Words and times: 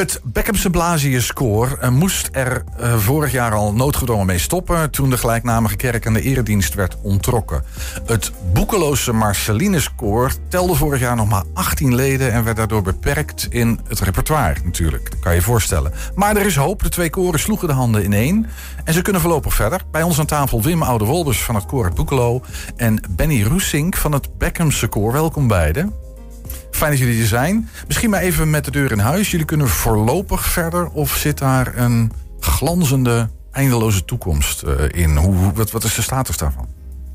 Het 0.00 0.20
Beckhamse 0.24 0.70
Blasius 0.70 1.32
Koor 1.32 1.78
eh, 1.80 1.90
moest 1.90 2.28
er 2.32 2.64
eh, 2.76 2.96
vorig 2.96 3.32
jaar 3.32 3.52
al 3.52 3.72
noodgedwongen 3.72 4.26
mee 4.26 4.38
stoppen... 4.38 4.90
toen 4.90 5.10
de 5.10 5.18
gelijknamige 5.18 5.76
kerk 5.76 6.06
aan 6.06 6.12
de 6.12 6.20
eredienst 6.20 6.74
werd 6.74 6.96
ontrokken. 7.02 7.64
Het 8.06 8.32
boekeloze 8.52 9.12
Marcelinus 9.12 9.94
Koor 9.94 10.32
telde 10.48 10.74
vorig 10.74 11.00
jaar 11.00 11.16
nog 11.16 11.28
maar 11.28 11.42
18 11.54 11.94
leden... 11.94 12.32
en 12.32 12.44
werd 12.44 12.56
daardoor 12.56 12.82
beperkt 12.82 13.46
in 13.50 13.80
het 13.88 14.00
repertoire 14.00 14.60
natuurlijk. 14.64 15.10
Kan 15.20 15.34
je 15.34 15.42
voorstellen. 15.42 15.92
Maar 16.14 16.36
er 16.36 16.46
is 16.46 16.56
hoop. 16.56 16.82
De 16.82 16.88
twee 16.88 17.10
koren 17.10 17.40
sloegen 17.40 17.68
de 17.68 17.74
handen 17.74 18.04
in 18.04 18.12
één. 18.12 18.46
En 18.84 18.94
ze 18.94 19.02
kunnen 19.02 19.20
voorlopig 19.20 19.54
verder. 19.54 19.80
Bij 19.90 20.02
ons 20.02 20.18
aan 20.18 20.26
tafel 20.26 20.62
Wim 20.62 20.82
Oude-Wolbers 20.82 21.42
van 21.42 21.54
het 21.54 21.66
koor 21.66 21.92
Boekelo... 21.94 22.42
en 22.76 23.02
Benny 23.10 23.42
Roesink 23.42 23.96
van 23.96 24.12
het 24.12 24.38
Beckhamse 24.38 24.86
Koor. 24.86 25.12
Welkom 25.12 25.48
beiden. 25.48 26.09
Fijn 26.70 26.90
dat 26.90 27.00
jullie 27.00 27.20
er 27.20 27.26
zijn. 27.26 27.68
Misschien 27.86 28.10
maar 28.10 28.20
even 28.20 28.50
met 28.50 28.64
de 28.64 28.70
deur 28.70 28.92
in 28.92 28.98
huis. 28.98 29.30
Jullie 29.30 29.46
kunnen 29.46 29.68
voorlopig 29.68 30.44
verder 30.44 30.88
of 30.88 31.16
zit 31.16 31.38
daar 31.38 31.76
een 31.78 32.12
glanzende, 32.40 33.28
eindeloze 33.52 34.04
toekomst 34.04 34.62
eh, 34.62 34.74
in? 34.90 35.16
Hoe, 35.16 35.34
hoe- 35.34 35.52
wat, 35.52 35.70
wat 35.70 35.84
is 35.84 35.94
de 35.94 36.02
status 36.02 36.36
daarvan? 36.36 36.68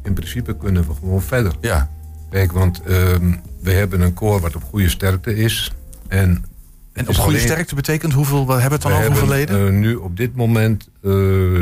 In 0.04 0.13
principe 0.13 0.58
kunnen 0.58 0.88
we 0.88 0.94
gewoon 0.99 1.22
verder. 1.22 1.54
Ja, 1.62 1.90
Kijk, 2.30 2.52
want 2.52 2.82
ehm, 2.82 3.32
we 3.62 3.72
hebben 3.72 4.02
een 4.02 4.13
koor 4.13 4.40
wat 4.41 4.55
op 4.55 4.63
goede 4.63 4.90
sterkte 4.90 5.36
is. 5.36 5.72
En, 6.08 6.46
en 6.94 7.04
op 7.04 7.10
is 7.10 7.16
goede 7.18 7.22
alleen- 7.38 7.48
sterkte 7.49 7.76
betekent 7.76 8.13
hoeveel, 8.13 8.46
we 8.48 8.52
hebben 8.54 8.72
het 8.72 8.82
dan 8.82 8.91
we 8.91 8.98
over 8.98 9.12
hebben 9.12 9.30
leden? 9.30 9.68
eh, 9.68 9.74
nu 9.74 9.96
op 9.96 10.18
dit 10.18 10.35
moment 10.35 10.90
eh, 11.04 11.12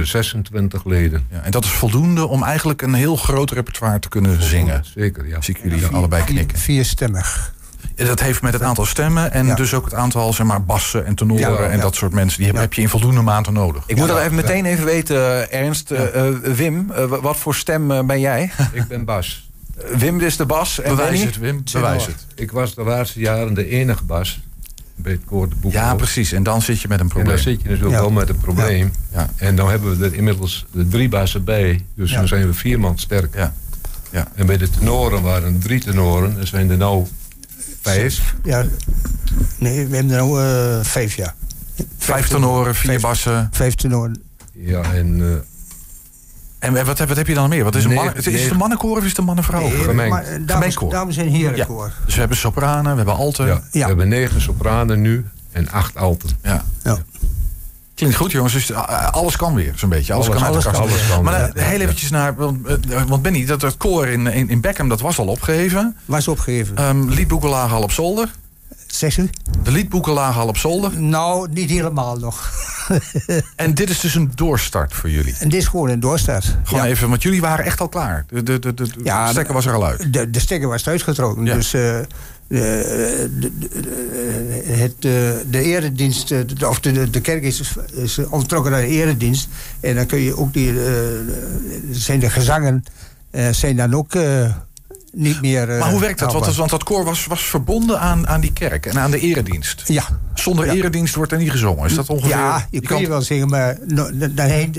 26 0.04 0.86
leden. 0.86 1.26
ja, 1.32 1.42
en 1.42 1.52
dat 1.52 1.64
is 1.64 1.70
voldoende 1.70 2.28
om 2.28 2.44
eigenlijk 2.44 2.82
een 2.82 2.94
heel 2.94 3.16
groot 3.16 3.52
repertoire 3.52 4.00
te 4.00 4.10
kunnen 4.10 4.44
zingen. 4.44 4.86
Zeker, 4.86 5.28
ja. 5.28 5.42
Zie 5.42 5.56
ik 5.56 5.64
jullie 5.64 5.86
allebei 5.86 6.24
knikken. 6.24 6.58
Vierstemmig. 6.58 7.53
Dat 7.96 8.20
heeft 8.20 8.42
met 8.42 8.54
het 8.54 8.62
aantal 8.62 8.86
stemmen 8.86 9.32
en 9.32 9.46
Ja. 9.46 9.56
dus 9.56 9.74
ook 9.74 9.86
het 9.86 9.94
aantal 9.94 10.34
zeg 10.34 10.46
maar, 10.46 10.64
bassen 10.64 11.06
en 11.06 11.16
tenoren 11.16 11.52
Ja, 11.64 11.70
en 11.70 11.80
dat 11.80 11.96
soort 11.96 12.14
mensen. 12.14 12.38
Die 12.38 12.46
heb, 12.48 12.56
Ja. 12.56 12.62
heb 12.62 12.74
je 12.74 12.82
in 12.82 12.90
voldoende 12.90 13.22
mate 13.22 13.52
nodig. 13.52 13.84
Ik 13.88 13.96
moet 13.98 14.08
dat 14.08 14.20
even 14.20 14.36
meteen 14.36 14.66
even 14.66 14.86
weten, 14.86 15.16
eh, 15.52 15.60
Ernst. 15.62 15.92
Eh, 15.92 16.28
eh, 16.28 16.36
Wim, 16.44 16.88
wa- 16.88 17.22
wat 17.22 17.38
voor 17.38 17.56
stem 17.56 18.08
ben 18.08 18.20
jij? 18.20 18.52
Ik 18.74 18.88
ben 18.88 19.06
Bas. 19.06 19.50
Wim 19.98 20.20
is 20.20 20.38
de 20.38 20.46
bas. 20.46 20.80
En 20.82 20.90
Bewijs 20.96 21.10
Benny? 21.10 21.26
het, 21.26 21.38
Wim. 21.38 21.64
Bewijs 21.72 22.06
het. 22.06 22.26
Ik 22.36 22.52
was 22.52 22.76
de 22.76 22.84
laatste 22.84 23.20
jaren 23.20 23.54
de 23.54 23.70
enige 23.70 24.04
Bas 24.04 24.40
bij 24.96 25.12
het 25.12 25.22
koor 25.26 25.50
de 25.50 25.56
Boekelo. 25.56 25.84
Ja, 25.84 25.96
precies. 25.96 26.32
En 26.32 26.44
dan 26.44 26.62
zit 26.62 26.82
je 26.82 26.88
met 26.88 26.98
een 26.98 27.04
En 27.04 27.10
probleem. 27.12 27.34
daar 27.36 27.44
zit 27.44 27.62
je 27.62 27.70
natuurlijk 27.70 27.96
Ja. 27.96 28.02
wel 28.02 28.12
met 28.12 28.30
een 28.30 28.38
probleem. 28.38 28.92
Ja. 29.14 29.30
En 29.36 29.56
dan 29.56 29.70
hebben 29.70 29.98
we 30.00 30.06
er 30.06 30.14
inmiddels 30.14 30.66
de 30.72 30.88
drie 30.88 31.10
bassen 31.10 31.44
bij. 31.44 31.86
Dus 31.96 32.12
Ja. 32.12 32.18
dan 32.18 32.28
zijn 32.28 32.48
we 32.48 32.54
vier 32.54 32.80
man 32.80 32.98
sterk. 33.00 33.36
Ja. 33.36 33.54
Ja. 34.12 34.28
En 34.36 34.46
bij 34.46 34.58
de 34.58 34.70
tenoren 34.70 35.22
waren 35.22 35.60
drie 35.60 35.80
tenoren. 35.80 36.38
Er 36.40 36.48
zijn 36.48 36.70
er 36.70 36.78
nou 36.78 37.06
vijf. 37.92 38.34
Ja. 38.44 38.66
Nee, 39.58 39.88
we 39.88 39.96
hebben 39.96 40.16
er 40.18 40.24
nu 40.26 40.40
eh, 40.40 40.80
vijf 40.86 41.16
jaar. 41.16 41.34
Vijf 41.98 42.28
tenoren, 42.28 42.76
vier 42.76 42.90
Vijf- 42.90 43.02
bassen. 43.02 43.50
Vijf 43.52 43.76
tenoren. 43.76 44.22
Ja, 44.54 44.82
en 44.94 45.22
eh, 45.22 46.70
En 46.70 46.86
wat, 46.86 46.98
heb- 46.98 47.08
wat 47.08 47.18
heb 47.18 47.28
je 47.28 47.34
dan 47.34 47.50
meer? 47.50 47.64
Wat 47.64 47.76
is, 47.76 47.84
een 47.84 47.90
Nee, 47.90 47.98
mannen, 47.98 48.16
is 48.16 48.42
het 48.42 48.52
een 48.52 48.58
mannenkoor 48.58 48.98
of 48.98 49.04
is 49.04 49.10
het 49.10 49.18
een 49.18 49.24
mannenvrouw? 49.24 49.70
Nee, 49.94 50.12
eh, 50.14 50.40
dames, 50.90 51.18
en 51.18 51.28
heren 51.28 51.66
koor. 51.68 51.92
Dus 52.06 52.14
we 52.14 52.20
hebben 52.20 52.38
sopranen, 52.38 52.92
we 52.92 52.98
hebben 52.98 53.16
alten. 53.16 53.46
ja, 53.46 53.52
Ja. 53.54 53.62
we 53.72 53.80
Ja. 53.80 53.88
hebben 53.88 54.08
negen 54.08 54.42
sopranen 54.42 55.02
nu 55.02 55.26
en 55.52 55.70
acht 55.70 55.96
alten. 55.98 56.30
Ja. 56.44 56.64
Klinkt 57.96 58.16
goed 58.16 58.32
jongens, 58.32 58.54
dus 58.54 58.70
uh, 58.72 59.10
alles 59.12 59.36
kan 59.36 59.54
weer 59.56 59.74
zo'n 59.76 59.90
beetje. 59.90 60.14
Alles, 60.14 60.26
Alles- 60.28 60.40
kan 60.42 60.48
uit 60.48 60.54
alles 60.56 60.66
elkaar. 60.66 60.82
kan, 60.82 60.90
alles 60.92 61.08
kan, 61.08 61.24
Maar 61.24 61.40
ja. 61.40 61.50
eh, 61.54 61.66
heel 61.66 61.80
eventjes 61.80 62.10
naar, 62.10 62.36
want, 62.36 62.68
eh, 62.68 63.02
want 63.08 63.22
Benny, 63.22 63.46
dat, 63.46 63.60
dat 63.60 63.78
koor 63.78 64.08
in, 64.08 64.28
in, 64.28 64.50
in 64.50 64.62
Beckham, 64.62 64.90
dat 64.90 65.02
was 65.02 65.18
al 65.20 65.28
opgeheven. 65.28 65.96
Was 66.06 66.28
opgegeven. 66.28 66.78
Ehm 66.78 67.10
liedboeken 67.10 67.50
lagen 67.50 67.76
al 67.76 67.84
op 67.84 67.92
zolder. 67.92 68.30
Zegt 68.88 69.18
u? 69.18 69.30
De 69.64 69.72
liedboeken 69.72 70.14
lagen 70.14 70.42
al 70.42 70.48
op 70.48 70.58
zolder. 70.58 71.00
Nou, 71.02 71.48
niet 71.52 71.70
helemaal 71.70 72.18
nog. 72.18 72.52
En 73.56 73.74
dit 73.74 73.90
is 73.90 74.00
dus 74.00 74.16
een 74.16 74.32
doorstart 74.36 74.94
voor 74.94 75.10
jullie. 75.10 75.36
En 75.40 75.50
dit 75.50 75.60
is 75.62 75.68
gewoon 75.68 75.90
een 75.90 76.00
doorstart. 76.00 76.58
Gewoon 76.64 76.84
ja. 76.84 76.90
even, 76.90 77.10
want 77.10 77.22
jullie 77.24 77.42
waren 77.42 77.66
echt 77.66 77.80
al 77.82 77.88
klaar. 77.90 78.26
De, 78.30 78.44
de, 78.44 78.60
de, 78.60 78.74
de, 78.74 78.84
de 78.88 78.94
Ja, 79.04 79.30
stekker 79.32 79.54
was 79.54 79.66
er 79.66 79.74
al 79.74 79.86
uit. 79.86 80.14
De, 80.14 80.30
de 80.30 80.40
stekker 80.40 80.68
was 80.68 80.88
uitgetrokken. 80.88 81.46
Ja. 81.46 81.54
Dus 81.54 81.74
eh, 81.74 81.98
de, 82.60 83.30
de, 83.40 83.52
de- 83.60 83.70
het, 84.66 84.94
eh, 85.00 85.32
de 85.50 85.62
eredienst, 85.62 86.32
eh, 86.32 86.70
of 86.70 86.80
de, 86.80 87.10
de, 87.10 87.22
kerk 87.22 87.44
is, 87.44 87.74
is 87.94 88.18
ontrokken 88.30 88.74
aan 88.74 88.82
de 88.82 88.88
eredienst. 88.88 89.48
En 89.80 89.96
dan 89.96 90.06
kun 90.06 90.20
je 90.20 90.38
ook 90.38 90.54
die, 90.54 90.70
eh, 90.70 90.96
zijn 91.92 92.20
de 92.20 92.30
gezangen 92.30 92.84
eh, 93.32 93.50
zijn 93.50 93.76
dan 93.76 93.94
ook 93.94 94.16
eh, 94.16 94.56
niet 95.16 95.42
meer. 95.42 95.70
eh, 95.70 95.80
Maar 95.80 95.90
hoe 95.92 96.00
werkt 96.00 96.20
dat? 96.20 96.56
Want, 96.56 96.70
dat 96.70 96.84
koor 96.84 97.04
was, 97.06 97.26
was 97.26 97.42
verbonden 97.46 98.00
aan, 98.00 98.28
aan 98.28 98.42
die 98.42 98.54
kerk 98.54 98.86
en 98.86 99.00
aan 99.00 99.12
de 99.12 99.20
eredienst. 99.20 99.84
Ja. 99.86 100.04
Zonder 100.34 100.66
Ja. 100.66 100.74
eredienst 100.74 101.16
wordt 101.16 101.32
er 101.32 101.38
niet 101.38 101.52
gezongen. 101.52 101.86
Is 101.86 101.96
dat 101.96 102.10
ongeveer? 102.10 102.30
Ja, 102.30 102.68
je, 102.70 102.82
kun 102.82 103.00
je 103.00 103.08
wel 103.08 103.22
zeggen, 103.22 103.50
maar 103.50 103.78
no, 103.88 104.10
heeft 104.36 104.78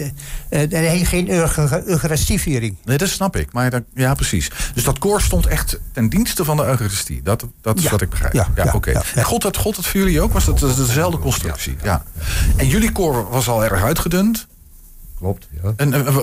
eh, 0.48 1.06
geen 1.08 1.30
eucha- 1.30 1.82
eucharistieviering. 1.84 2.76
Nee, 2.84 2.98
dat 2.98 3.08
snap 3.08 3.36
ik. 3.36 3.52
Maar 3.52 3.70
dat, 3.70 3.82
ja, 3.94 4.14
precies. 4.14 4.50
Dus 4.74 4.84
dat 4.84 4.98
koor 4.98 5.20
stond 5.20 5.46
echt 5.46 5.80
ten 5.92 6.08
dienste 6.08 6.44
van 6.44 6.56
de 6.56 6.64
Eucharistie. 6.64 7.20
Dat, 7.22 7.44
dat 7.60 7.76
is 7.78 7.84
Ja. 7.84 7.90
wat 7.90 8.00
ik 8.00 8.10
begrijp. 8.10 8.32
Ja, 8.32 8.48
Ja, 8.54 8.64
ja, 8.64 8.72
oké. 8.72 9.00
En 9.14 9.24
God, 9.24 9.42
dat, 9.42 9.56
God 9.56 9.76
dat 9.76 9.86
voor 9.86 10.00
jullie 10.00 10.20
ook? 10.20 10.32
Was 10.32 10.44
dat 10.44 10.58
dezelfde 10.58 11.18
constructie? 11.18 11.76
Ja. 11.82 12.02
En 12.56 12.66
jullie 12.68 12.92
koor 12.92 13.28
was 13.30 13.48
al 13.48 13.64
erg 13.64 13.82
uitgedund. 13.82 14.46
Klopt, 15.24 15.48
ja. 15.62 15.72
En 15.76 15.92
eh, 15.92 16.16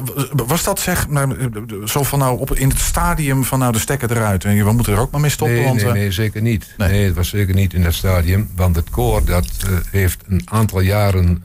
was 0.47 0.63
dat 0.63 0.79
zeg, 0.79 1.07
maar, 1.07 1.38
eh, 1.38 1.47
zo 1.85 2.03
van 2.03 2.19
nou 2.19 2.39
op, 2.39 2.56
in 2.56 2.69
het 2.69 2.79
stadium 2.79 3.44
van 3.44 3.59
nou 3.59 3.72
de 3.72 3.79
stekker 3.79 4.12
eruit 4.12 4.45
en 4.45 4.66
we 4.66 4.72
moeten 4.72 4.94
er 4.94 5.00
ook 5.00 5.12
maar 5.12 5.22
mee 5.22 5.29
stoppen? 5.29 5.57
Nee, 5.57 5.66
want, 5.66 5.78
nee, 5.78 5.88
eh, 5.88 5.94
nee, 5.94 6.12
zeker 6.12 6.41
niet. 6.41 6.73
Nee. 6.78 6.89
Nee. 6.89 7.06
het 7.06 7.16
was 7.16 7.29
zeker 7.29 7.56
niet 7.56 7.73
in 7.73 7.84
dat 7.84 7.94
stadium. 7.94 8.50
Want 8.56 8.75
het 8.75 8.89
koor 8.89 9.25
dat, 9.25 9.47
heeft 9.91 10.23
een 10.28 10.41
aantal 10.45 10.79
jaren 10.79 11.44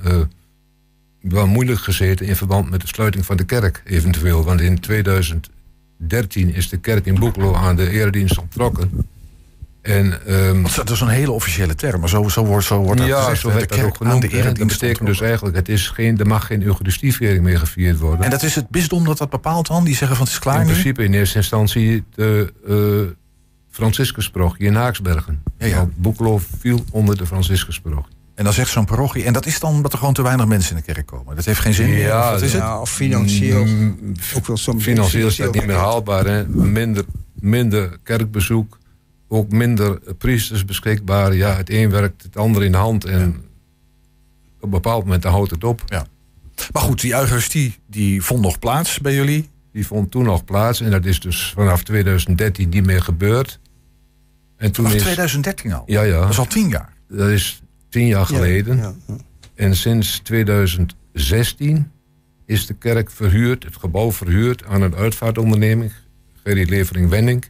wel 1.20 1.46
moeilijk 1.46 1.80
gezeten... 1.80 2.26
in 2.26 2.36
verband 2.36 2.70
met 2.70 2.80
de 2.80 2.86
sluiting 2.86 3.24
van 3.26 3.36
de 3.36 3.44
kerk 3.44 3.82
eventueel. 3.84 4.44
Want 4.44 4.60
in 4.60 4.80
2013 4.80 5.50
is 6.54 6.68
de 6.68 6.76
kerk 6.76 7.06
in 7.06 7.14
Boekelo 7.14 7.54
aan 7.54 7.76
de 7.76 7.90
eredienst 7.90 8.38
onttrokken. 8.38 8.90
En, 9.86 10.26
ehm, 10.26 10.62
want 10.62 10.76
dat 10.76 10.90
is 10.90 11.00
een 11.00 11.08
hele 11.08 11.30
officiële 11.30 11.74
term, 11.74 12.00
maar 12.00 12.08
zo, 12.08 12.28
zo 12.28 12.44
wordt, 12.44 12.66
zo 12.66 12.78
wordt 12.78 12.98
dat 13.00 13.08
ja, 13.08 13.20
gezegd. 13.20 13.40
zo 13.40 13.48
werd 13.48 13.60
de 13.60 13.66
dat 13.66 13.76
kerk 13.76 13.88
ook 13.88 14.00
aan 14.00 14.06
genoemd. 14.06 14.30
de 14.30 14.36
hè. 14.36 14.52
Dat 14.52 14.66
betekent 14.66 15.06
dus 15.06 15.20
eigenlijk... 15.20 15.56
Het 15.56 15.68
is 15.68 15.88
geen, 15.88 16.18
er 16.18 16.26
mag 16.26 16.46
geen 16.46 16.62
eucharistievering 16.62 17.42
meer 17.42 17.58
gevierd 17.58 17.98
worden. 17.98 18.24
En 18.24 18.30
dat 18.30 18.42
is 18.42 18.54
het 18.54 18.68
bisdom 18.68 19.04
dat 19.04 19.18
dat 19.18 19.30
bepaalt 19.30 19.66
dan? 19.66 19.84
Die 19.84 19.96
zeggen 19.96 20.16
van 20.16 20.24
het 20.26 20.34
is 20.34 20.40
klaar 20.40 20.60
in 20.60 20.66
nu? 20.66 20.72
principe 20.72 21.04
in 21.04 21.14
eerste 21.14 21.36
instantie 21.36 22.04
de 22.14 22.52
uh, 22.68 23.12
Franciscusparochie 23.70 24.66
in 24.66 24.74
Haaksbergen. 24.74 25.42
Ja, 25.58 25.66
ja. 25.66 25.88
Boekelo 25.94 26.40
viel 26.58 26.84
onder 26.90 27.16
de 27.16 27.26
Franciscusparochie. 27.26 28.14
En 28.34 28.44
dan 28.44 28.52
zegt 28.52 28.70
zo'n 28.70 28.84
parochie. 28.84 29.24
En 29.24 29.32
dat 29.32 29.46
is 29.46 29.60
dan 29.60 29.70
omdat 29.70 29.92
er 29.92 29.98
gewoon 29.98 30.14
te 30.14 30.22
weinig 30.22 30.46
mensen 30.46 30.76
in 30.76 30.82
de 30.86 30.92
kerk 30.92 31.06
komen. 31.06 31.36
Dat 31.36 31.44
heeft 31.44 31.60
geen 31.60 31.74
zin 31.74 31.88
meer. 31.88 31.98
Ja, 32.06 32.34
of 32.34 32.42
is 32.42 32.52
het? 32.52 32.78
Of 32.80 32.90
financieel. 32.90 33.64
Mm, 33.64 34.14
Ook 34.36 34.46
wel 34.46 34.56
soms 34.56 34.82
Financieel 34.82 35.26
is 35.26 35.36
dat 35.36 35.54
niet 35.54 35.66
meer 35.66 35.76
haalbaar. 35.76 36.26
Hè? 36.26 36.46
Minder, 36.46 37.04
minder 37.34 37.98
kerkbezoek. 38.02 38.78
Ook 39.28 39.50
minder 39.50 40.14
priesters 40.18 40.64
beschikbaar. 40.64 41.34
Ja, 41.34 41.56
het 41.56 41.70
een 41.70 41.90
werkt 41.90 42.22
het 42.22 42.36
ander 42.36 42.64
in 42.64 42.72
de 42.72 42.78
hand. 42.78 43.04
En 43.04 43.44
op 44.56 44.62
een 44.62 44.70
bepaald 44.70 45.04
moment 45.04 45.22
dan 45.22 45.32
houdt 45.32 45.50
het 45.50 45.64
op. 45.64 45.82
Maar 46.72 46.82
goed, 46.82 47.00
die 47.00 47.14
Eucharistie 47.14 47.74
die 47.86 48.22
vond 48.22 48.42
nog 48.42 48.58
plaats 48.58 49.00
bij 49.00 49.14
jullie. 49.14 49.50
Die 49.72 49.86
vond 49.86 50.10
toen 50.10 50.24
nog 50.24 50.44
plaats. 50.44 50.80
En 50.80 50.90
dat 50.90 51.04
is 51.04 51.20
dus 51.20 51.52
vanaf 51.54 51.82
2013 51.82 52.68
niet 52.68 52.86
meer 52.86 53.02
gebeurd. 53.02 53.60
En 54.56 54.72
toen 54.72 54.84
Vanaf 54.84 54.98
is, 54.98 55.02
2013 55.02 55.72
al. 55.72 55.82
Ja, 55.86 56.02
ja. 56.02 56.20
Dat 56.20 56.30
is 56.30 56.38
al 56.38 56.46
tien 56.46 56.68
jaar. 56.68 56.92
Dat 57.08 57.28
is 57.28 57.62
tien 57.88 58.06
jaar 58.06 58.26
geleden. 58.26 58.76
Ja, 58.76 58.94
ja. 59.06 59.16
En 59.54 59.76
sinds 59.76 60.18
2016 60.18 61.90
is 62.46 62.66
de 62.66 62.74
kerk 62.74 63.10
verhuurd, 63.10 63.64
het 63.64 63.76
gebouw 63.76 64.12
verhuurd 64.12 64.64
aan 64.64 64.82
een 64.82 64.94
uitvaartonderneming, 64.94 65.92
Gerry 66.44 66.68
Levering 66.68 67.08
Wenning. 67.08 67.44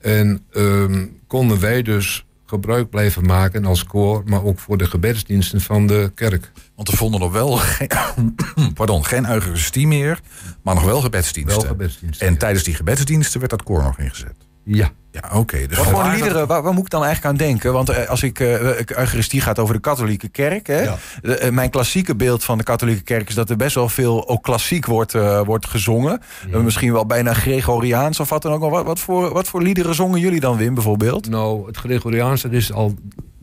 En 0.00 0.44
ehm, 0.52 1.06
konden 1.26 1.60
wij 1.60 1.82
dus 1.82 2.24
gebruik 2.46 2.90
blijven 2.90 3.26
maken 3.26 3.64
als 3.64 3.84
koor, 3.84 4.22
maar 4.26 4.44
ook 4.44 4.58
voor 4.58 4.78
de 4.78 4.86
gebedsdiensten 4.86 5.60
van 5.60 5.86
de 5.86 6.12
kerk. 6.14 6.52
Want 6.74 6.88
er 6.88 6.96
vonden 6.96 7.20
nog 7.20 7.32
wel 7.32 7.56
geen, 7.56 7.88
pardon, 8.74 9.04
geen 9.04 9.30
Eucharistie 9.30 9.86
meer. 9.86 10.20
Maar 10.62 10.74
nog 10.74 10.84
wel 10.84 11.00
gebedsdiensten. 11.00 11.60
Wel 11.60 11.70
gebedsdiensten. 11.70 12.26
En 12.26 12.32
ja. 12.32 12.38
tijdens 12.38 12.64
die 12.64 12.74
gebedsdiensten 12.74 13.38
werd 13.38 13.50
dat 13.50 13.62
koor 13.62 13.82
nog 13.82 13.98
ingezet. 13.98 14.34
Ja, 14.64 14.90
Ja, 15.12 15.30
oké. 15.38 15.66
Dus 15.66 15.76
Wat 15.76 15.86
voor 15.86 15.94
vandaar 15.94 16.12
dat- 16.12 16.20
liederen, 16.20 16.46
waar, 16.46 16.62
waar 16.62 16.72
moet 16.72 16.84
ik 16.84 16.90
dan 16.90 17.04
eigenlijk 17.04 17.32
aan 17.32 17.46
denken? 17.46 17.72
Want 17.72 17.88
eh, 17.88 18.08
als 18.08 18.22
ik, 18.22 18.40
eh, 18.40 18.60
Eucharistie 18.88 19.40
gaat 19.40 19.58
over 19.58 19.74
de 19.74 19.80
katholieke 19.80 20.28
kerk. 20.28 20.66
Hè? 20.66 20.80
Ja. 20.82 20.96
De- 21.22 21.48
mijn 21.52 21.70
klassieke 21.70 22.16
beeld 22.16 22.44
van 22.44 22.58
de 22.58 22.64
katholieke 22.64 23.02
kerk 23.02 23.28
is 23.28 23.34
dat 23.34 23.50
er 23.50 23.56
best 23.56 23.74
wel 23.74 23.88
veel 23.88 24.28
ook 24.28 24.42
klassiek 24.42 24.86
wordt, 24.86 25.12
wordt 25.44 25.66
gezongen. 25.66 26.20
Misschien 26.50 26.92
wel 26.92 27.06
bijna 27.06 27.32
Gregoriaans 27.34 28.20
of 28.20 28.28
wat 28.28 28.42
dan 28.42 28.52
ook. 28.52 28.60
Maar 28.60 28.70
Wat, 28.70 28.84
wat, 28.84 28.98
voor, 29.00 29.32
wat 29.32 29.48
voor 29.48 29.62
liederen 29.62 29.94
zongen 29.94 30.20
jullie 30.20 30.40
dan, 30.40 30.56
Wim, 30.56 30.74
bijvoorbeeld? 30.74 31.28
nou, 31.28 31.66
het 31.66 31.76
Gregoriaans 31.76 32.42
dat 32.42 32.52
is 32.52 32.72
al 32.72 32.94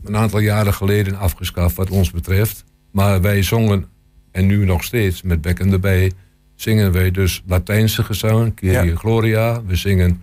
een 0.04 0.16
aantal 0.16 0.38
jaren 0.40 0.74
geleden 0.74 1.18
afgeschaft 1.18 1.76
wat 1.76 1.90
ons 1.90 2.10
betreft. 2.10 2.64
Maar 2.92 3.20
wij 3.20 3.42
zongen, 3.42 3.86
en 4.32 4.46
nu 4.46 4.64
nog 4.64 4.84
steeds 4.84 5.22
met 5.22 5.40
bekken 5.40 5.72
erbij, 5.72 6.12
zingen 6.54 6.92
wij 6.92 7.10
dus 7.10 7.42
Latijnse 7.46 8.02
gezangen, 8.02 8.54
Kyrie 8.54 8.90
Ja. 8.90 8.96
Gloria. 8.96 9.62
We 9.66 9.76
zingen 9.76 10.22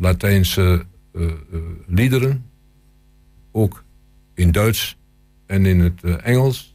Latijnse 0.00 0.84
eh, 1.14 1.22
eh, 1.24 1.30
liederen, 1.86 2.44
ook 3.52 3.84
in 4.34 4.52
Duits. 4.52 4.96
en 5.46 5.66
in 5.66 5.80
het 5.80 6.00
eh, 6.02 6.14
Engels. 6.22 6.74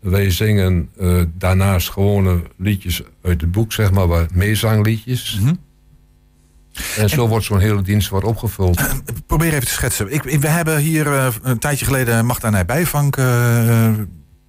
Wij 0.00 0.30
zingen 0.30 0.88
eh, 0.98 1.22
daarnaast 1.38 1.90
gewone 1.90 2.42
liedjes 2.56 3.02
uit 3.22 3.40
het 3.40 3.52
boek, 3.52 3.72
zeg 3.72 3.92
maar, 3.92 4.06
waar 4.06 4.26
meezangliedjes. 4.34 5.38
Mhm. 5.40 5.54
En 6.96 7.08
zo 7.08 7.28
wordt 7.28 7.44
zo'n 7.44 7.58
hele 7.58 7.82
dienst 7.82 8.08
wordt 8.08 8.26
opgevuld. 8.26 8.80
Probeer 9.26 9.52
even 9.52 9.66
te 9.66 9.72
schetsen. 9.72 10.12
Ik, 10.12 10.24
ik- 10.24 10.40
we 10.40 10.48
hebben 10.48 10.78
hier 10.78 11.06
eh, 11.06 11.34
een 11.42 11.58
tijdje 11.58 11.84
geleden 11.84 12.26
Magda 12.26 12.50
Nij 12.50 12.64
Bijvank 12.64 13.16
eh, 13.16 13.90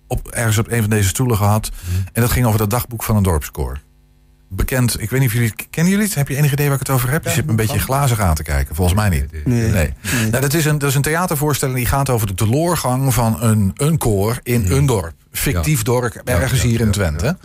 op, 0.07 0.27
ergens 0.27 0.57
op 0.57 0.71
een 0.71 0.81
van 0.81 0.89
deze 0.89 1.07
stoelen 1.07 1.37
gehad. 1.37 1.71
En 2.13 2.21
dat 2.21 2.31
ging 2.31 2.45
over 2.45 2.59
dat 2.59 2.69
dagboek 2.69 3.03
van 3.03 3.15
een 3.15 3.23
dorpskoor. 3.23 3.79
Bekend, 4.55 5.01
ik 5.01 5.09
weet 5.09 5.19
niet 5.19 5.29
of 5.29 5.35
jullie, 5.35 5.53
kennen 5.69 5.91
jullie 5.91 6.07
het? 6.07 6.15
Heb 6.15 6.27
je 6.27 6.35
enig 6.35 6.51
idee 6.51 6.65
waar 6.65 6.79
ik 6.79 6.87
het 6.87 6.95
over 6.95 7.09
heb? 7.09 7.23
Je 7.23 7.29
zit 7.29 7.43
me 7.43 7.49
een 7.49 7.55
beetje 7.55 7.79
glazig 7.79 8.19
aan 8.19 8.35
te 8.35 8.43
kijken. 8.43 8.75
Volgens 8.75 8.97
mij 8.97 9.09
niet. 9.09 9.45
Nee. 9.45 9.71
Nee. 9.71 9.93
Nou, 10.29 10.41
dat, 10.41 10.53
is 10.53 10.65
een, 10.65 10.77
dat 10.77 10.89
is 10.89 10.95
een 10.95 11.01
theatervoorstelling 11.01 11.77
die 11.77 11.87
gaat 11.87 12.09
over 12.09 12.27
de 12.27 12.33
teloorgang 12.33 13.13
van 13.13 13.41
een, 13.41 13.71
een 13.75 13.97
koor 13.97 14.39
in 14.43 14.71
een 14.71 14.85
dorp. 14.85 15.13
Fictief 15.31 15.83
dorp, 15.83 16.21
ergens 16.25 16.61
ja, 16.61 16.67
hier 16.67 16.79
in 16.79 16.85
ja, 16.85 16.91
Twente. 16.91 17.37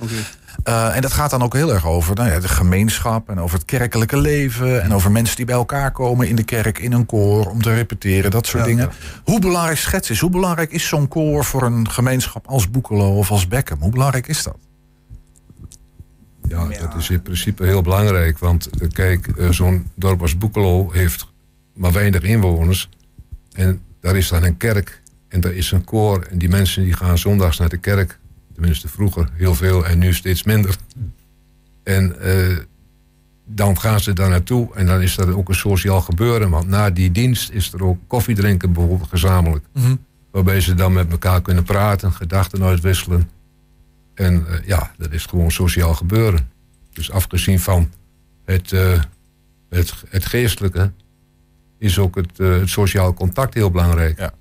Eh, 0.63 0.97
en 0.97 1.03
dat 1.03 1.13
gaat 1.13 1.31
dan 1.31 1.43
ook 1.43 1.55
heel 1.55 1.73
erg 1.73 1.87
over 1.87 2.15
nou 2.15 2.31
ja, 2.31 2.41
de 2.41 2.49
gemeenschap 2.49 3.29
en 3.29 3.41
over 3.41 3.57
het 3.57 3.67
kerkelijke 3.67 4.17
leven. 4.17 4.83
En 4.83 4.95
over 4.95 5.11
mensen 5.11 5.37
die 5.37 5.45
bij 5.45 5.55
elkaar 5.55 5.91
komen 5.91 6.29
in 6.29 6.37
de 6.37 6.43
kerk, 6.43 6.79
in 6.79 6.93
een 6.93 7.07
koor, 7.07 7.47
om 7.47 7.63
te 7.63 7.75
repeteren, 7.75 8.31
dat 8.31 8.47
soort 8.47 8.65
dingen. 8.65 8.91
Hoe 9.25 9.41
belangrijk 9.41 9.79
schets 9.79 10.11
is, 10.11 10.21
hoe 10.21 10.31
belangrijk 10.31 10.71
is 10.71 10.89
zo'n 10.89 11.09
koor 11.09 11.45
voor 11.45 11.63
een 11.63 11.91
gemeenschap 11.91 12.47
als 12.47 12.71
Boekelo 12.71 13.17
of 13.17 13.31
als 13.31 13.49
Beckham? 13.49 13.81
Hoe 13.81 13.91
belangrijk 13.91 14.27
is 14.27 14.43
dat? 14.43 14.57
Ja, 16.49 16.69
dat 16.69 16.95
is 16.95 17.11
in 17.11 17.23
principe 17.23 17.65
heel 17.65 17.83
belangrijk. 17.83 18.39
Want 18.39 18.67
eh, 18.67 18.89
kijk, 18.89 19.27
eh, 19.27 19.51
zo'n 19.51 19.91
dorp 19.95 20.21
als 20.21 20.39
Boekelo 20.39 20.91
heeft 20.93 21.27
maar 21.75 21.93
weinig 21.93 22.23
inwoners. 22.23 22.89
En 23.53 23.81
daar 24.01 24.17
is 24.17 24.29
dan 24.29 24.45
een 24.45 24.57
kerk 24.57 25.03
en 25.29 25.41
daar 25.41 25.53
is 25.53 25.71
een 25.71 25.85
koor. 25.85 26.23
En 26.23 26.39
die 26.39 26.49
mensen 26.49 26.83
die 26.83 26.93
gaan 26.93 27.19
zondags 27.19 27.59
naar 27.59 27.69
de 27.69 27.77
kerk. 27.77 28.19
Tenminste 28.53 28.89
vroeger 28.89 29.29
heel 29.33 29.55
veel 29.55 29.87
en 29.87 29.99
nu 29.99 30.15
steeds 30.15 30.43
minder. 30.43 30.77
En 31.85 32.21
eh, 32.21 32.57
dan 33.45 33.79
gaan 33.79 34.01
ze 34.01 34.13
daar 34.13 34.29
naartoe 34.29 34.75
en 34.75 34.87
dan 34.87 35.03
is 35.03 35.15
dat 35.15 35.29
ook 35.29 35.49
een 35.49 35.55
sociaal 35.55 36.01
gebeuren. 36.01 36.51
Want 36.51 36.69
na 36.69 36.91
die 36.91 37.13
dienst 37.13 37.51
is 37.51 37.73
er 37.73 37.85
ook 37.85 37.99
koffiedrinken 38.07 38.73
bijvoorbeeld 38.73 39.09
gezamenlijk. 39.09 39.65
Waarbij 40.31 40.61
ze 40.61 40.75
dan 40.75 40.93
met 40.93 41.11
elkaar 41.11 41.43
kunnen 41.43 41.65
praten, 41.65 42.13
gedachten 42.13 42.63
uitwisselen. 42.63 43.31
En 44.19 44.47
eh, 44.49 44.67
ja, 44.67 44.91
dat 44.97 45.13
is 45.13 45.27
gewoon 45.27 45.51
sociaal 45.51 45.95
gebeuren. 45.95 46.51
Dus 46.93 47.11
afgezien 47.11 47.61
van 47.61 47.93
het, 48.45 48.73
eh, 48.73 49.01
het, 49.71 49.95
het 50.09 50.27
geestelijke, 50.27 50.93
is 51.79 51.99
ook 51.99 52.17
het, 52.17 52.41
eh, 52.41 52.51
het 52.51 52.69
sociaal 52.69 53.15
contact 53.15 53.55
heel 53.55 53.71
belangrijk. 53.71 54.19
Ja. 54.19 54.33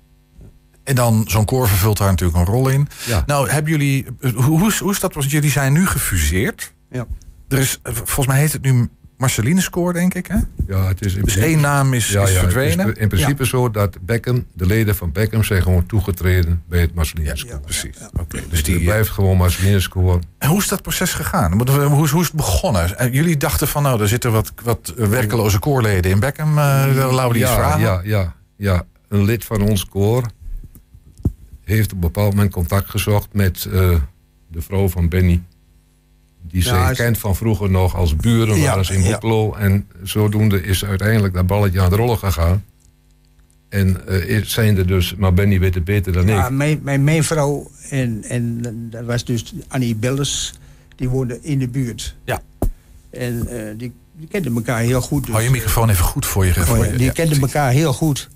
En 0.84 0.94
dan, 0.94 1.24
zo'n 1.26 1.44
koor 1.44 1.68
vervult 1.68 1.98
daar 1.98 2.10
natuurlijk 2.10 2.38
een 2.38 2.44
rol 2.44 2.68
in. 2.68 2.88
Ja. 3.06 3.22
Nou, 3.26 3.48
hebben 3.50 3.72
jullie, 3.72 4.06
hoe, 4.20 4.58
hoe, 4.58 4.68
is, 4.68 4.78
hoe 4.78 4.90
is 4.90 5.00
dat? 5.00 5.14
Want 5.14 5.30
jullie 5.30 5.50
zijn 5.50 5.72
nu 5.72 5.86
gefuseerd. 5.86 6.72
Ja. 6.90 7.06
Er 7.48 7.58
is, 7.58 7.78
volgens 7.82 8.26
mij 8.26 8.38
heet 8.38 8.52
het 8.52 8.62
nu 8.62 8.88
Marcelinus 9.18 9.70
koor, 9.70 9.92
denk 9.92 10.14
ik. 10.14 10.26
Hè? 10.26 10.36
Ja, 10.66 10.86
het 10.86 11.04
is 11.04 11.14
in 11.14 11.22
Dus 11.22 11.36
één 11.36 11.60
naam 11.60 11.94
is, 11.94 12.08
ja, 12.10 12.22
is 12.22 12.28
ja, 12.32 12.40
het 12.40 12.52
verdwenen. 12.52 12.94
in 12.96 13.08
principe 13.08 13.46
zo 13.46 13.70
dat 13.70 13.96
Beckham, 14.00 14.44
de 14.54 14.66
leden 14.66 14.96
van 14.96 15.12
Beckham, 15.12 15.44
zijn 15.44 15.62
gewoon 15.62 15.86
toegetreden 15.86 16.62
bij 16.68 16.80
het 16.80 16.94
Marcelinus. 16.94 17.42
Ja, 17.48 17.58
precies. 17.58 17.96
Oké, 18.12 18.26
Dus 18.40 18.48
dus 18.48 18.62
die 18.62 18.76
die, 18.76 18.84
blijft 18.84 19.08
gewoon 19.10 19.36
Marcelinus 19.36 19.88
koor. 19.88 20.18
En 20.38 20.48
hoe 20.48 20.58
is 20.58 20.68
dat 20.68 20.82
proces 20.82 21.12
gegaan? 21.12 21.56
Moet- 21.56 21.68
Hoe 21.70 22.04
is, 22.04 22.10
hoe 22.10 22.20
is 22.20 22.26
het 22.26 22.36
begonnen? 22.36 22.98
En 22.98 23.12
Jullie 23.12 23.36
dachten 23.36 23.68
van, 23.68 23.82
nou, 23.82 24.00
er 24.00 24.08
zitten 24.08 24.32
wat, 24.32 24.52
wat 24.62 24.92
werkeloze 24.96 25.58
koorleden 25.58 26.10
in 26.10 26.20
Beckham. 26.20 26.58
eh 26.58 27.08
laten 27.12 27.32
die 27.32 27.42
ja, 27.42 27.54
vragen. 27.54 27.80
ja, 27.80 28.00
ja, 28.04 28.34
ja. 28.56 28.84
Een 29.08 29.24
lid 29.24 29.44
van 29.44 29.60
ons 29.62 29.86
koor 29.86 30.22
heeft 31.64 31.86
op 31.88 31.94
een 31.94 32.00
bepaald 32.00 32.34
moment 32.34 32.52
contact 32.52 32.90
gezocht 32.90 33.28
met 33.32 33.64
eh, 33.64 33.90
de 34.48 34.60
vrouw 34.62 34.88
van 34.88 35.08
Benny. 35.08 35.42
Die 36.42 36.60
is- 36.60 36.96
kent 36.96 37.18
van 37.18 37.36
vroeger 37.36 37.70
nog 37.70 37.94
als 37.96 38.16
buren, 38.16 38.56
Ja, 38.58 38.64
waren 38.64 38.84
ze 38.84 38.94
in 38.94 39.02
ja. 39.02 39.10
Boeklo. 39.10 39.54
En 39.54 39.86
zodoende 40.02 40.62
is 40.62 40.84
uiteindelijk 40.84 41.34
dat 41.34 41.46
balletje 41.46 41.78
aan 41.80 41.84
het 41.84 41.94
rollen 41.94 42.18
gegaan. 42.18 42.64
En 43.68 44.06
eh, 44.06 44.28
is- 44.28 44.52
zijn 44.52 44.76
er 44.76 44.86
dus, 44.86 45.14
maar 45.14 45.34
Benny 45.34 45.58
weet 45.60 45.74
het 45.74 45.84
beter 45.84 46.12
dan 46.12 46.26
Ja, 46.26 46.44
ik. 46.46 46.50
mijn, 46.52 46.80
mijn, 46.82 47.04
mijn 47.04 47.24
vrouw 47.24 47.70
en, 47.90 48.22
en 48.28 48.60
dat 48.90 49.04
was 49.04 49.24
dus 49.24 49.54
Annie 49.68 49.94
Billers, 49.94 50.52
die 50.96 51.08
woonden 51.08 51.42
in 51.44 51.58
de 51.58 51.68
buurt. 51.68 52.16
Ja. 52.24 52.42
En 53.10 53.46
eh, 53.48 53.74
die, 53.76 53.92
die 54.16 54.28
kenden 54.28 54.54
elkaar 54.54 54.80
heel 54.80 55.00
goed. 55.00 55.22
Dus, 55.22 55.32
Hou 55.32 55.44
je 55.44 55.50
microfoon 55.50 55.88
even 55.88 56.04
goed 56.04 56.26
voor 56.26 56.46
je. 56.46 56.52
eh, 56.54 56.62
voor 56.62 56.76
oh 56.78 56.84
je- 56.84 56.90
ja, 56.90 56.96
die 56.96 57.06
ja, 57.06 57.12
kenden 57.12 57.40
elkaar 57.40 57.70
heel 57.70 57.92
goed. 57.92 58.28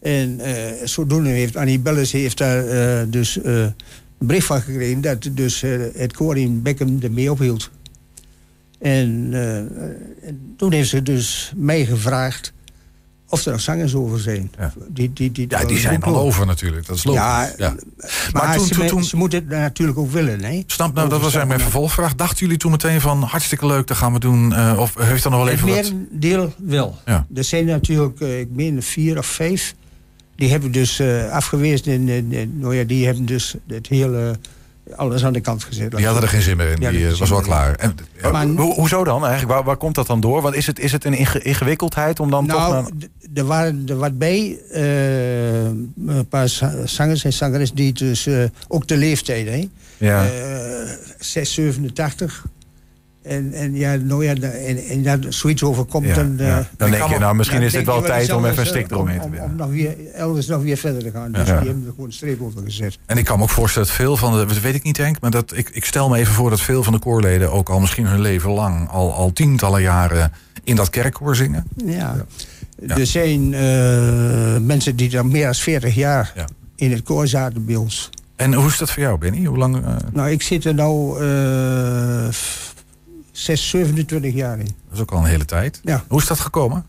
En 0.00 0.40
eh, 0.40 0.86
zodoende 0.86 1.28
heeft 1.30 1.56
Annie 1.56 1.78
Bellers 1.80 2.12
heeft 2.12 2.38
daar 2.38 2.66
eh, 2.66 3.06
dus 3.08 3.38
een 4.18 4.26
brief 4.26 4.44
van 4.46 4.60
gekregen 4.60 5.00
dat 5.00 5.28
dus 5.32 5.62
eh, 5.62 5.70
het 5.94 6.12
koor 6.12 6.38
in 6.38 6.62
Beckham 6.62 6.98
ermee 7.02 7.30
ophield. 7.30 7.70
En, 8.78 9.28
eh, 9.32 9.56
en 10.28 10.54
toen 10.56 10.72
heeft 10.72 10.88
ze 10.88 11.02
dus 11.02 11.52
mij 11.56 11.84
gevraagd 11.86 12.52
of 13.28 13.44
er 13.44 13.52
nog 13.52 13.60
zangers 13.60 13.94
over 13.94 14.20
zijn. 14.20 14.50
Ja. 14.58 14.72
Die, 14.88 15.12
die, 15.12 15.32
die, 15.32 15.46
Ja, 15.48 15.64
die 15.64 15.78
zijn 15.78 16.02
al 16.02 16.16
over 16.16 16.46
natuurlijk. 16.46 16.86
Dat 16.86 16.96
is 16.96 17.04
logisch. 17.04 17.20
Ja, 17.20 17.52
Ja. 17.56 17.74
Maar, 18.32 18.44
Maar 18.44 18.56
toen- 18.56 18.66
ze, 18.66 18.84
toen- 18.84 19.04
ze 19.04 19.16
moeten 19.16 19.38
het 19.38 19.48
natuurlijk 19.48 19.98
ook 19.98 20.10
willen, 20.10 20.44
hè? 20.44 20.62
Snap, 20.66 20.94
nou, 20.94 21.08
dat 21.08 21.20
was 21.20 21.34
eigenlijk 21.34 21.48
mijn 21.48 21.60
vervolgvraag. 21.60 22.14
Dachten 22.14 22.38
jullie 22.38 22.56
toen 22.56 22.70
meteen 22.70 23.00
van 23.00 23.22
hartstikke 23.22 23.66
leuk, 23.66 23.86
dat 23.86 23.96
gaan 23.96 24.12
we 24.12 24.18
doen? 24.18 24.52
eh, 24.52 24.74
of 24.78 24.94
heeft 24.98 25.24
er 25.24 25.30
nog 25.30 25.38
wel 25.44 25.48
Het 25.48 25.56
even 25.56 25.68
wat... 25.68 25.76
merendeel 25.92 26.54
wel. 26.58 26.98
Ja. 27.06 27.26
Er 27.34 27.44
zijn 27.44 27.64
natuurlijk, 27.64 28.20
ik 28.20 28.48
meen 28.50 28.82
vier 28.82 29.18
of 29.18 29.26
vijf... 29.26 29.74
die 30.38 30.50
hebben 30.50 30.72
dus 30.72 30.98
eh, 30.98 31.30
afgewezen. 31.30 31.92
En, 31.92 32.08
en, 32.08 32.28
en, 32.32 32.58
nou 32.58 32.74
ja, 32.76 32.84
die 32.84 33.06
hebben 33.06 33.26
dus 33.26 33.54
het 33.68 33.86
hele... 33.88 34.38
alles 34.96 35.24
aan 35.24 35.32
de 35.32 35.40
kant 35.40 35.64
gezet. 35.64 35.96
Die 35.96 36.04
hadden 36.04 36.22
er 36.22 36.28
geen 36.28 36.42
zin 36.42 36.56
meer 36.56 36.70
in. 36.80 36.90
Die 36.90 37.06
eh, 37.08 37.14
was 37.14 37.30
wel 37.30 37.40
klaar. 37.40 37.74
En, 37.74 37.94
Maar- 38.32 38.46
Ho- 38.46 38.74
hoezo 38.74 39.04
dan 39.04 39.22
eigenlijk? 39.24 39.52
Waar, 39.54 39.64
waar 39.64 39.76
komt 39.76 39.94
dat 39.94 40.06
dan 40.06 40.20
door? 40.20 40.42
Want 40.42 40.54
is 40.54 40.66
het, 40.66 40.78
is 40.78 40.92
het 40.92 41.04
een 41.04 41.14
inge- 41.14 41.42
ingewikkeldheid 41.42 42.20
om 42.20 42.30
dan 42.30 42.46
toch... 42.46 42.58
Nou, 42.58 42.72
naar- 42.82 43.08
er 43.34 43.44
waren 43.44 43.82
er 43.88 43.96
wat 43.96 44.18
bij. 44.18 44.58
eh, 44.70 45.64
een 45.64 46.26
paar 46.28 46.48
za- 46.48 46.86
zangers 46.86 47.24
en 47.24 47.32
zangeres 47.32 47.72
die 47.72 47.92
dus 47.92 48.26
eh, 48.26 48.44
ook 48.68 48.88
de 48.88 48.96
leeftijd, 48.96 49.48
hè? 49.48 49.68
ja. 49.96 50.24
Eh, 50.26 50.90
6, 51.18 51.54
87. 51.54 52.44
En, 53.22 53.52
en 53.52 53.74
ja, 53.74 53.94
nou 53.94 54.24
ja, 54.24 54.34
en, 54.34 54.76
en 54.88 55.02
dat 55.02 55.34
zoiets 55.34 55.62
overkomt, 55.62 56.06
Ja, 56.06 56.14
dan... 56.14 56.38
eh, 56.38 56.46
ja. 56.46 56.68
dan 56.76 56.88
ik 56.88 56.94
denk 56.98 57.10
je, 57.10 57.18
nou, 57.18 57.34
misschien 57.34 57.56
dan 57.58 57.66
is 57.66 57.72
denk 57.72 57.86
wel 57.86 58.02
tijd 58.02 58.32
om 58.32 58.36
even 58.38 58.38
een 58.42 58.44
anders, 58.48 58.68
stik 58.68 58.84
eh, 58.84 58.90
eromheen 58.90 59.16
om- 59.20 59.22
te 59.24 59.30
winnen. 59.30 59.50
om 59.50 59.56
nog 59.56 59.68
weer, 59.70 59.96
elders 60.14 60.46
nog 60.46 60.62
weer 60.62 60.76
verder 60.76 61.02
te 61.02 61.10
gaan. 61.10 61.32
Dus 61.32 61.44
die 61.44 61.52
hebben 61.54 61.82
er 61.86 61.90
gewoon 61.90 62.06
een 62.06 62.12
streep 62.12 62.42
over 62.42 62.62
gezet. 62.64 62.98
En 63.06 63.16
ik 63.18 63.24
kan 63.24 63.36
me 63.36 63.42
ook 63.42 63.50
voorstellen 63.50 63.88
dat 63.88 63.96
veel 63.96 64.16
van 64.16 64.32
de, 64.38 64.46
dat 64.46 64.60
weet 64.60 64.74
ik 64.74 64.82
niet 64.82 64.96
Henk, 64.96 65.20
maar 65.20 65.30
dat, 65.30 65.52
ik, 65.56 65.68
ik 65.72 65.84
stel 65.84 66.08
me 66.08 66.18
even 66.18 66.34
voor 66.34 66.50
dat 66.50 66.60
veel 66.60 66.82
van 66.82 66.92
de 66.92 66.98
koorleden 66.98 67.52
ook 67.52 67.68
al 67.68 67.80
misschien 67.80 68.06
hun 68.06 68.20
leven 68.20 68.50
lang, 68.50 68.88
al, 68.88 69.12
al 69.14 69.32
tientallen 69.32 69.82
jaren 69.82 70.32
in 70.64 70.76
dat 70.76 70.90
kerkkoor 70.90 71.36
zingen. 71.36 71.64
Ja. 71.86 72.16
Er 72.86 73.06
zijn 73.06 73.54
eh, 73.54 74.56
mensen 74.60 74.96
die 74.96 75.08
dan 75.10 75.30
meer 75.30 75.44
dan 75.44 75.54
40 75.54 75.94
jaar 75.94 76.32
Ja. 76.36 76.44
in 76.76 76.90
het 76.90 77.02
koor 77.02 77.26
zaten 77.26 77.64
bij 77.64 77.76
ons. 77.76 78.10
En 78.36 78.54
hoe 78.54 78.66
is 78.68 78.78
dat 78.78 78.90
voor 78.90 79.02
jou, 79.02 79.18
Benny? 79.18 79.44
Hoe 79.44 79.58
lang? 79.58 79.76
eh, 79.84 79.96
Nou, 80.12 80.30
ik 80.30 80.42
zit 80.42 80.64
er 80.64 80.74
nou 80.74 81.22
eh 81.24 82.28
6, 83.38 83.68
27 83.68 84.34
jaar 84.34 84.58
in. 84.58 84.64
dat 84.64 84.94
is 84.94 85.00
ook 85.00 85.10
al 85.12 85.18
een 85.18 85.24
hele 85.24 85.44
tijd. 85.44 85.80
Ja. 85.84 86.04
Hoe 86.08 86.20
is 86.20 86.26
dat 86.26 86.40
gekomen? 86.40 86.84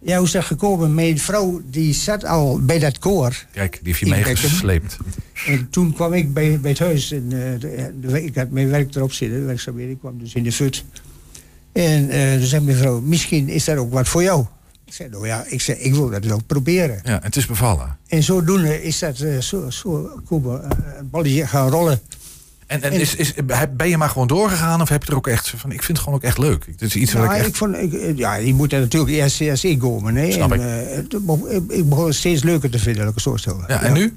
Ja, 0.00 0.16
hoe 0.16 0.26
is 0.26 0.32
dat 0.32 0.44
gekomen? 0.44 0.94
Mijn 0.94 1.18
vrouw 1.18 1.62
die 1.70 1.92
zat 1.94 2.24
al 2.24 2.60
bij 2.60 2.78
dat 2.78 2.98
koor. 2.98 3.44
Kijk, 3.52 3.72
die 3.72 3.80
heeft 3.94 3.98
je 3.98 4.06
meegesleept. 4.06 4.96
En 5.46 5.70
toen 5.70 5.92
kwam 5.92 6.12
ik 6.12 6.32
bij, 6.34 6.60
bij 6.60 6.70
het 6.70 6.78
huis. 6.78 7.12
En, 7.12 7.22
eh, 7.24 7.60
de- 7.60 7.94
de- 8.00 8.24
ik 8.24 8.34
had 8.34 8.50
mijn 8.50 8.68
werk 8.68 8.94
erop 8.94 9.12
zitten, 9.12 9.46
werkzaamheden. 9.46 9.90
Ik 9.90 9.98
kwam 9.98 10.18
dus 10.18 10.34
in 10.34 10.42
de 10.42 10.52
fut. 10.52 10.84
En 11.72 12.08
eh 12.10 12.32
toen 12.38 12.46
zei 12.46 12.64
mijn 12.64 12.76
vrouw, 12.76 13.00
misschien 13.00 13.48
is 13.48 13.64
dat 13.64 13.76
ook 13.76 13.92
wat 13.92 14.08
voor 14.08 14.22
jou. 14.22 14.44
Ik 14.86 14.92
zei, 14.92 15.08
nou 15.08 15.26
ja, 15.26 15.44
ik, 15.48 15.60
zei, 15.60 15.78
ik 15.78 15.94
wil 15.94 16.10
dat 16.10 16.24
wel 16.24 16.40
proberen. 16.46 17.00
Ja, 17.04 17.18
het 17.22 17.36
is 17.36 17.46
bevallen. 17.46 17.96
En 18.08 18.22
zodoende 18.22 18.82
is 18.82 18.98
dat 18.98 19.20
eh, 19.20 19.38
zo, 19.38 19.70
zo 19.70 20.20
komen, 20.26 20.64
een 20.98 21.10
balletje 21.10 21.46
gaan 21.46 21.68
rollen. 21.70 22.00
En, 22.66 22.82
en 22.82 22.92
En- 22.92 23.00
is, 23.00 23.14
is, 23.14 23.32
ben 23.76 23.88
je 23.88 23.96
maar 23.96 24.08
gewoon 24.08 24.26
doorgegaan 24.26 24.80
of 24.80 24.88
heb 24.88 25.02
je 25.04 25.10
er 25.10 25.16
ook 25.16 25.26
echt 25.26 25.48
van, 25.56 25.70
ik 25.72 25.82
vind 25.82 25.88
het 25.88 25.98
gewoon 25.98 26.14
ook 26.14 26.24
echt 26.24 26.38
leuk. 26.38 26.66
Het 26.66 26.82
is 26.82 26.94
iets 26.96 27.12
wat 27.12 27.22
Nou, 27.22 27.34
ik 27.34 27.40
ik 27.40 27.46
echt... 27.48 27.56
vond, 27.56 27.76
ik, 27.76 27.92
eh, 27.92 28.16
ja, 28.16 28.34
je 28.34 28.54
moet 28.54 28.72
er 28.72 28.80
natuurlijk 28.80 29.12
eerst, 29.12 29.40
eerst 29.40 29.64
inkomen. 29.64 30.14
Hè? 30.14 30.30
Snap 30.32 30.52
en, 30.52 30.60
ik. 30.60 30.66
eh, 30.66 31.56
ik, 31.56 31.62
ik 31.70 31.88
begon 31.88 32.06
het 32.06 32.14
steeds 32.14 32.42
leuker 32.42 32.70
te 32.70 32.78
vinden, 32.78 33.00
laat 33.00 33.08
ik 33.08 33.14
het 33.14 33.24
zo 33.24 33.36
stellen. 33.36 33.64
Ja, 33.68 33.82
en 33.82 33.92
nu? 33.92 34.12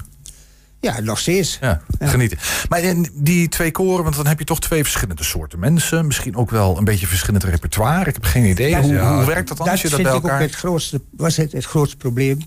Ja, 0.80 1.00
nog 1.00 1.20
steeds. 1.20 1.58
Ja, 1.62 1.82
Ja. 2.00 2.08
genieten. 2.08 2.38
Maar 2.70 2.80
in 2.82 3.10
die 3.14 3.50
twee 3.50 3.72
koren, 3.72 4.04
want 4.04 4.16
dan 4.16 4.28
heb 4.28 4.40
je 4.40 4.46
toch 4.46 4.60
twee 4.60 4.84
verschillende 4.84 5.24
soorten 5.24 5.60
mensen. 5.60 6.06
Misschien 6.06 6.36
ook 6.36 6.50
wel 6.50 6.78
een 6.78 6.84
beetje 6.84 7.08
verschillend 7.08 7.44
repertoire. 7.44 8.06
Ik 8.10 8.14
heb 8.14 8.24
geen 8.24 8.46
idee. 8.46 8.72
Dat- 8.72 8.82
hoe, 8.84 8.94
ja, 8.94 9.16
hoe 9.16 9.26
werkt 9.26 9.48
dat 9.48 9.58
dan 9.58 9.66
Dat 9.66 9.76
als 9.76 9.82
je 9.82 9.88
dat 9.90 10.00
vind 10.00 10.08
bij 10.10 10.18
ik 10.18 10.24
ook 10.24 10.30
elkaar... 10.30 10.46
het 10.46 10.56
grootste, 10.56 11.02
was 11.18 11.38
het, 11.38 11.52
het 11.52 11.66
grootste 11.66 11.98
probleem. 11.98 12.38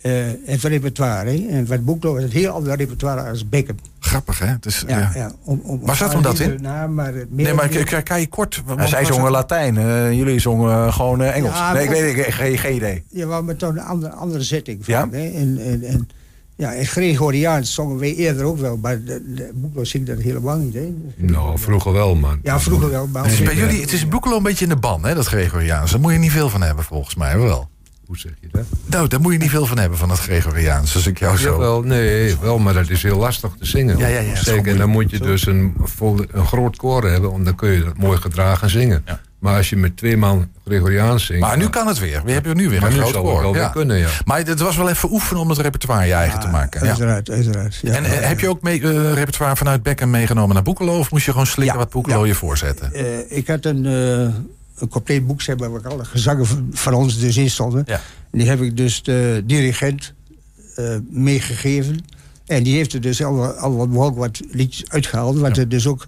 Eh, 0.00 0.12
het 0.44 0.62
repertoire. 0.62 1.30
Hè? 1.30 1.46
En 1.50 1.66
wat 1.66 1.84
Boeklo 1.84 2.12
was 2.14 2.22
het 2.22 2.32
heel 2.32 2.50
ander 2.50 2.76
repertoire 2.76 3.28
als 3.30 3.48
Beckham. 3.48 3.76
Grappig, 4.06 4.38
hè? 4.38 4.46
Het 4.46 4.66
is, 4.66 4.84
Ja, 4.86 4.98
ja. 4.98 5.10
ja. 5.14 5.30
om, 5.44 5.60
om, 5.64 5.80
Waar 5.82 5.96
zat 5.96 6.12
hem 6.12 6.22
dat 6.22 6.38
in? 6.38 6.58
Naam, 6.60 6.94
maar 6.94 7.12
Nee, 7.28 7.54
maar 7.54 8.02
kan 8.02 8.20
je 8.20 8.26
kort... 8.26 8.62
Ja, 8.76 8.86
zij 8.86 9.04
zongen 9.04 9.30
Latijn, 9.30 9.76
eh, 9.76 10.12
jullie 10.12 10.38
zongen 10.38 10.92
gewoon 10.92 11.22
eh, 11.22 11.36
Engels. 11.36 11.54
Ja, 11.54 11.72
nee, 11.72 11.84
ik 11.84 11.90
weet 11.90 12.16
ik, 12.16 12.34
geen, 12.34 12.58
geen 12.58 12.74
idee. 12.74 13.04
Ja, 13.10 13.26
maar 13.26 13.44
met 13.44 13.58
toch 13.58 13.70
een 13.70 13.80
andere, 13.80 14.12
andere 14.12 14.42
setting. 14.44 14.84
Van, 14.84 14.94
Ja? 14.94 15.08
Hè? 15.10 15.30
En, 15.30 15.58
en, 15.58 15.82
en 15.82 16.08
Ja, 16.56 16.74
en 16.74 16.86
Gregoriaans 16.86 17.74
zongen 17.74 17.98
wij 17.98 18.14
eerder 18.14 18.44
ook 18.44 18.58
wel, 18.58 18.76
maar 18.76 19.04
de, 19.04 19.34
de 19.34 19.50
Boeklo 19.54 19.84
zingt 19.84 20.06
dat 20.06 20.18
helemaal 20.18 20.56
niet. 20.56 20.74
Hè? 20.74 20.94
Nou, 21.16 21.58
vroeger 21.58 21.92
wel, 21.92 22.14
man. 22.14 22.38
Ja, 22.42 22.60
vroeger 22.60 22.90
wel, 22.90 23.06
maar... 23.06 23.22
Het 23.24 23.32
is, 23.32 23.42
bij 23.42 23.54
jullie, 23.54 23.80
het 23.80 23.92
is 23.92 24.08
Boekelo 24.08 24.36
een 24.36 24.42
beetje 24.42 24.64
in 24.64 24.70
de 24.70 24.76
ban, 24.76 25.04
hè, 25.04 25.14
dat 25.14 25.26
Gregoriaans. 25.26 25.90
Daar 25.90 26.00
moet 26.00 26.12
je 26.12 26.18
niet 26.18 26.30
veel 26.30 26.48
van 26.48 26.62
hebben, 26.62 26.84
volgens 26.84 27.14
mij 27.14 27.38
wel. 27.38 27.68
Hoe 28.06 28.18
zeg 28.18 28.32
je 28.40 28.48
dat? 28.52 28.64
Nou, 28.86 29.08
daar 29.08 29.20
moet 29.20 29.32
je 29.32 29.38
niet 29.38 29.50
veel 29.50 29.66
van 29.66 29.78
hebben, 29.78 29.98
van 29.98 30.10
het 30.10 30.18
Gregoriaans, 30.18 30.94
als 30.94 31.06
ik 31.06 31.18
jou 31.18 31.36
zo... 31.38 31.50
Jawel, 31.50 31.82
nee, 31.82 32.36
wel, 32.40 32.58
maar 32.58 32.74
dat 32.74 32.88
is 32.90 33.02
heel 33.02 33.18
lastig 33.18 33.50
te 33.58 33.66
zingen. 33.66 33.98
Ja, 33.98 34.06
ja, 34.06 34.20
ja, 34.20 34.34
Zeker, 34.36 34.72
en 34.72 34.78
dan 34.78 34.88
moet 34.90 35.10
je 35.10 35.18
dus 35.18 35.46
een, 35.46 35.74
vol, 35.82 36.24
een 36.30 36.46
groot 36.46 36.76
koor 36.76 37.10
hebben, 37.10 37.30
want 37.30 37.44
dan 37.44 37.54
kun 37.54 37.70
je 37.70 37.84
dat 37.84 37.96
mooi 37.96 38.18
gedragen 38.18 38.70
zingen. 38.70 39.02
Ja. 39.06 39.20
Maar 39.38 39.56
als 39.56 39.70
je 39.70 39.76
met 39.76 39.96
twee 39.96 40.16
man 40.16 40.48
Gregoriaans 40.64 41.26
zingt... 41.26 41.40
Maar 41.40 41.56
nu 41.56 41.68
kan 41.68 41.86
het 41.86 41.98
weer. 41.98 42.22
We 42.24 42.32
hebben 42.32 42.56
nu 42.56 42.68
weer 42.68 42.80
maar 42.80 42.90
een 42.90 42.96
nu 42.96 43.02
groot 43.02 43.22
koor. 43.22 43.40
wel 43.40 43.54
Ja. 43.54 43.58
weer 43.60 43.70
kunnen, 43.70 43.96
ja. 43.98 44.08
Maar 44.24 44.38
het 44.38 44.60
was 44.60 44.76
wel 44.76 44.88
even 44.88 45.12
oefenen 45.12 45.42
om 45.42 45.48
het 45.48 45.58
repertoire 45.58 46.06
je 46.06 46.12
eigen 46.12 46.40
te 46.40 46.48
maken. 46.48 46.80
Ja. 46.82 46.88
Uiteraard, 46.88 47.30
uiteraard. 47.30 47.78
Ja. 47.82 47.94
En 47.94 48.04
eh, 48.04 48.28
heb 48.28 48.40
je 48.40 48.48
ook 48.48 48.62
mee, 48.62 48.82
eh, 48.82 49.12
repertoire 49.12 49.56
vanuit 49.56 49.82
Becken 49.82 50.10
meegenomen 50.10 50.54
naar 50.54 50.62
Boekelo? 50.64 50.98
Of 50.98 51.10
moest 51.10 51.24
je 51.24 51.30
gewoon 51.30 51.46
slikken 51.46 51.74
Ja, 51.78 51.82
wat 51.82 51.92
Boekelo 51.92 52.20
ja. 52.20 52.26
je 52.26 52.34
voorzetten? 52.34 52.92
Eh, 52.92 53.36
ik 53.36 53.46
had 53.46 53.64
een, 53.64 53.86
eh, 53.86 54.34
een 54.78 54.88
compleet 54.88 55.26
boek, 55.26 55.46
maar, 55.58 55.70
waar 55.70 55.88
alle 55.88 56.04
gezangen 56.04 56.46
van- 56.46 56.68
van 56.72 56.94
ons 56.94 57.18
dus 57.18 57.36
in 57.36 57.50
stonden. 57.50 57.82
Ja. 57.86 58.00
Die 58.30 58.48
heb 58.48 58.60
ik 58.60 58.76
dus 58.76 59.02
de 59.02 59.42
dirigent 59.46 60.12
eh, 60.74 60.96
meegegeven. 61.10 62.04
En 62.46 62.62
die 62.62 62.74
heeft 62.76 62.92
er 62.92 63.00
dus 63.00 63.24
al, 63.24 63.44
al 63.46 63.76
wat, 63.76 63.90
behoorlijk 63.90 64.16
wat 64.18 64.40
liedjes 64.50 64.90
uitgehaald. 64.90 65.38
Wat 65.38 65.56
er 65.56 65.68
dus 65.68 65.86
ook 65.86 66.06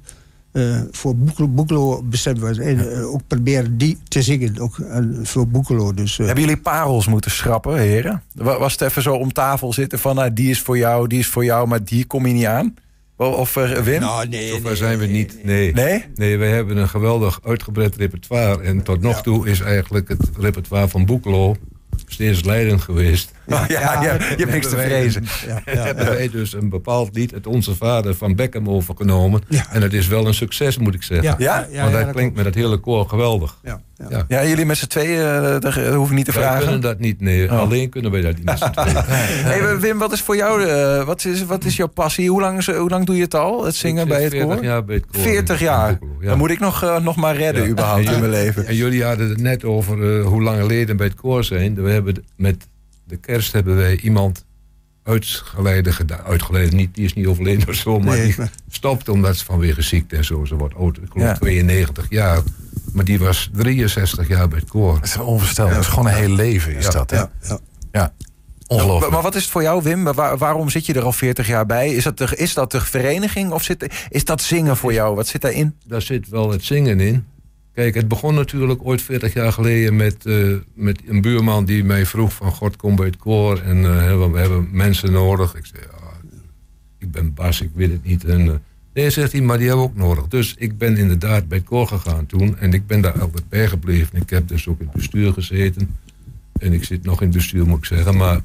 eh, 0.53 0.81
voor 0.91 1.17
Boekelo, 1.17 1.49
Boekelo 1.49 2.03
bestemd 2.03 2.39
was. 2.39 2.59
En 2.59 2.93
eh, 2.93 3.13
ook 3.13 3.21
proberen 3.27 3.79
die 3.79 3.99
te 4.09 4.23
zingen, 4.23 4.59
ook 4.59 4.79
voor 5.23 5.49
Boekelo. 5.49 5.95
Dus, 5.95 6.17
Hebben 6.17 6.41
jullie 6.41 6.57
parels 6.61 7.07
moeten 7.07 7.31
schrappen, 7.31 7.79
heren? 7.79 8.23
Wa- 8.35 8.59
Was 8.59 8.73
het 8.73 8.81
even 8.81 9.03
zo 9.03 9.15
om 9.15 9.33
tafel 9.33 9.73
zitten 9.73 9.99
van... 9.99 10.15
Nou, 10.15 10.33
die 10.33 10.51
is 10.51 10.61
voor 10.61 10.79
jou, 10.79 11.07
die 11.07 11.19
is 11.19 11.27
voor 11.27 11.45
jou, 11.45 11.69
maar 11.69 11.85
die 11.85 12.05
kom 12.05 12.27
je 12.27 12.33
niet 12.33 12.45
aan? 12.47 12.75
Of, 13.19 13.57
eh, 13.57 13.71
Wim? 13.71 14.01
nou, 14.01 14.29
nee, 14.29 14.49
Zover 14.49 14.65
nee, 14.65 14.77
zijn 14.77 14.99
we 14.99 15.07
niet. 15.07 15.45
Nee. 15.45 15.73
Nee? 15.73 16.05
Nee, 16.15 16.37
wij 16.37 16.51
hebben 16.51 16.77
een 16.77 16.89
geweldig 16.89 17.41
uitgebreid 17.45 17.97
repertoire. 17.97 18.63
En 18.63 18.83
tot 18.83 19.01
nog 19.01 19.23
toe 19.23 19.49
is 19.49 19.61
eigenlijk 19.61 20.09
het 20.09 20.31
repertoire 20.39 20.89
van 20.89 21.07
Boekelo 21.07 21.57
steeds 22.07 22.45
leidend 22.45 22.81
geweest. 22.81 23.33
Ja, 23.49 23.65
ja, 23.69 24.03
je 24.03 24.09
hebt 24.37 24.51
niks 24.53 24.69
te 24.69 24.77
vrezen. 24.77 25.25
Ja, 25.47 25.63
ja, 25.75 25.83
hebben 25.85 26.07
wij 26.07 26.29
dus 26.31 26.53
een 26.53 26.69
bepaald 26.69 27.15
lied, 27.17 27.31
het 27.31 27.47
Onze 27.47 27.75
Vader 27.75 28.15
van 28.15 28.35
Beckham, 28.35 28.69
overgenomen. 28.69 29.41
Ja. 29.49 29.65
En 29.73 29.83
het 29.83 29.93
is 29.93 30.07
wel 30.07 30.27
een 30.27 30.35
succes, 30.35 30.79
moet 30.79 30.95
ik 30.95 31.03
zeggen. 31.03 31.27
Ja, 31.27 31.35
Ja? 31.39 31.55
Want 31.61 31.73
ja, 31.73 31.91
dat 31.91 32.01
dat 32.05 32.11
klinkt 32.15 32.37
met 32.37 32.45
het 32.45 32.55
hele 32.55 32.77
koor 32.77 33.09
geweldig. 33.09 33.59
Ja, 33.63 33.81
ja. 33.97 34.07
Ja. 34.11 34.25
Ja, 34.29 34.45
jullie 34.49 34.65
met 34.67 34.77
z'n 34.77 34.87
tweeën, 34.87 35.21
eh, 35.21 35.43
dat 35.43 35.63
dat 35.63 35.75
hoef 35.75 36.09
ik 36.11 36.15
niet 36.17 36.25
te 36.25 36.33
Wij 36.33 36.43
vragen. 36.43 36.63
kunnen 36.63 36.81
dat 36.81 36.99
niet, 36.99 37.21
nee. 37.21 37.45
Oh. 37.51 37.59
Alleen 37.59 37.89
kunnen 37.91 38.11
wij 38.11 38.21
dat 38.21 38.37
niet 38.37 38.45
met 38.45 38.59
z'n 38.59 38.71
tweeën. 38.71 38.97
Hey, 39.49 39.79
Wim, 39.79 39.99
wat 39.99 40.13
is 40.13 40.21
voor 40.21 40.37
jou, 40.37 40.65
eh, 40.65 41.05
wat, 41.05 41.25
is, 41.25 41.45
wat 41.45 41.65
is 41.65 41.77
jouw 41.77 41.87
passie? 41.87 42.31
Hoe 42.31 42.41
lang, 42.41 42.59
is- 42.59 42.67
hoe 42.71 42.91
lang 42.91 43.07
doe 43.07 43.17
je 43.17 43.23
het 43.23 43.35
al, 43.35 43.65
het 43.65 43.75
zingen 43.75 44.09
bij 44.09 44.23
het 44.23 44.31
40 44.33 44.55
koor? 44.55 44.65
jaar 44.65 44.85
bij 44.85 44.95
het 44.95 45.05
koor. 45.13 45.23
40 45.23 45.59
in 45.61 45.65
jaar. 45.67 45.99
Dan 46.21 46.39
moet 46.39 46.51
ik 46.51 46.59
nog, 46.61 46.83
eh, 46.83 46.99
nog 47.01 47.17
maar 47.17 47.37
redden 47.37 47.63
Ja. 47.63 47.69
überhaupt 47.69 48.07
En 48.07 48.13
in 48.15 48.19
mijn 48.21 48.33
leven. 48.33 48.67
En 48.67 48.75
jullie 48.75 49.05
hadden 49.05 49.29
het 49.29 49.41
net 49.41 49.65
over 49.65 50.19
eh, 50.19 50.27
hoe 50.27 50.43
lange 50.43 50.67
leden 50.67 50.97
bij 50.97 51.07
het 51.07 51.15
koor 51.21 51.45
zijn. 51.45 51.75
We 51.83 51.91
hebben 51.91 52.25
met 52.37 52.67
de 53.09 53.17
kerst 53.17 53.53
hebben 53.53 53.77
wij 53.77 53.99
iemand 54.01 54.45
uitgeleide 55.03 55.93
gedaan. 55.93 56.21
Uitgeleide, 56.25 56.77
niet, 56.77 56.95
die 56.95 57.05
is 57.05 57.15
niet 57.15 57.27
overleden 57.27 57.69
of 57.69 57.75
zo, 57.75 57.99
maar 57.99 58.17
Nee, 58.17 58.27
die 58.27 58.35
maar- 58.39 58.51
stopt 58.71 59.09
omdat 59.09 59.37
ze 59.37 59.45
vanwege 59.45 59.83
ziekte 59.83 60.17
en 60.17 60.25
zo. 60.25 60.45
Ze 60.45 60.55
wordt 60.57 60.75
oud, 60.75 60.97
ik 60.97 61.03
geloof 61.13 61.29
Ja. 61.29 61.35
92 61.35 62.07
jaar. 62.11 62.41
Maar 62.93 63.05
die 63.05 63.19
was 63.19 63.51
63 63.53 64.29
jaar 64.29 64.49
bij 64.49 64.59
het 64.59 64.69
koor. 64.69 64.95
Dat 64.95 65.05
is 65.05 65.17
onvoorstelbaar. 65.17 65.75
Dat 65.75 65.83
is 65.83 65.89
gewoon 65.89 66.07
een 66.07 66.15
heel 66.15 66.29
leven, 66.35 66.77
is 66.77 66.85
Ja. 66.85 66.91
dat, 66.91 67.11
hè? 67.11 67.17
Ja, 67.17 67.31
ja. 67.43 67.59
Ja. 67.93 68.13
Ongelooflijk. 68.67 69.01
Maar, 69.01 69.11
maar 69.11 69.23
wat 69.23 69.35
is 69.35 69.43
het 69.43 69.51
voor 69.51 69.63
jou, 69.63 69.83
Wim? 69.83 70.05
Waar- 70.05 70.39
waarom 70.39 70.69
zit 70.71 70.87
je 70.87 70.93
er 70.95 71.03
al 71.03 71.13
40 71.13 71.47
jaar 71.47 71.67
bij? 71.67 71.89
Is 71.95 72.05
dat 72.05 72.19
de, 72.19 72.37
is 72.37 72.55
dat 72.55 72.71
de 72.71 72.81
vereniging 72.81 73.51
of 73.53 73.63
zit, 73.63 74.07
is 74.09 74.25
dat 74.25 74.43
zingen 74.43 74.77
voor 74.77 74.93
jou? 74.93 75.15
Wat 75.15 75.27
zit 75.27 75.41
daarin? 75.41 75.75
Daar 75.87 76.03
zit 76.03 76.29
wel 76.29 76.51
het 76.51 76.65
zingen 76.65 77.01
in. 77.01 77.27
Kijk, 77.79 77.95
het 77.95 78.09
begon 78.09 78.35
natuurlijk 78.35 78.81
ooit 78.83 79.03
40 79.03 79.33
jaar 79.33 79.53
geleden 79.53 79.97
met, 79.97 80.27
eh, 80.27 80.55
met 80.75 81.01
een 81.07 81.21
buurman 81.21 81.65
die 81.65 81.85
mij 81.85 82.07
vroeg 82.07 82.33
van... 82.33 82.53
God, 82.53 82.77
kom 82.77 82.97
bij 82.97 83.07
het 83.07 83.17
koor 83.17 83.59
en 83.59 83.77
eh, 83.77 84.31
we 84.31 84.39
hebben 84.39 84.69
mensen 84.73 85.13
nodig. 85.13 85.57
Ik 85.57 85.67
zei, 85.67 85.83
ja, 85.83 86.31
ik 86.99 87.11
ben 87.11 87.35
Bas, 87.35 87.61
ik 87.61 87.71
weet 87.75 87.91
het 87.91 88.05
niet. 88.05 88.25
En, 88.25 88.41
eh, 88.41 88.55
nee, 88.95 89.11
zegt 89.11 89.33
hij, 89.33 89.41
maar 89.41 89.59
die 89.59 89.67
hebben 89.67 89.85
we 89.85 89.91
ook 89.91 89.97
nodig. 89.97 90.29
Dus 90.29 90.55
ik 90.59 90.79
ben 90.79 90.97
inderdaad 90.97 91.49
bij 91.49 91.59
het 91.59 91.67
koor 91.67 91.87
gegaan 91.87 92.27
toen. 92.27 92.59
En 92.59 92.73
ik 92.73 92.87
ben 92.87 93.01
daar 93.01 93.21
altijd 93.21 93.49
bij 93.49 93.69
gebleven. 93.69 94.21
Ik 94.21 94.31
heb 94.31 94.49
dus 94.49 94.69
ook 94.69 94.81
in 94.81 94.87
het 94.87 94.95
bestuur 94.95 95.33
gezeten. 95.33 95.97
En 96.59 96.73
ik 96.73 96.85
zit 96.85 97.05
nog 97.05 97.21
in 97.21 97.27
het 97.27 97.37
bestuur, 97.37 97.67
moet 97.67 97.79
ik 97.79 97.85
zeggen. 97.85 98.17
Maar 98.17 98.41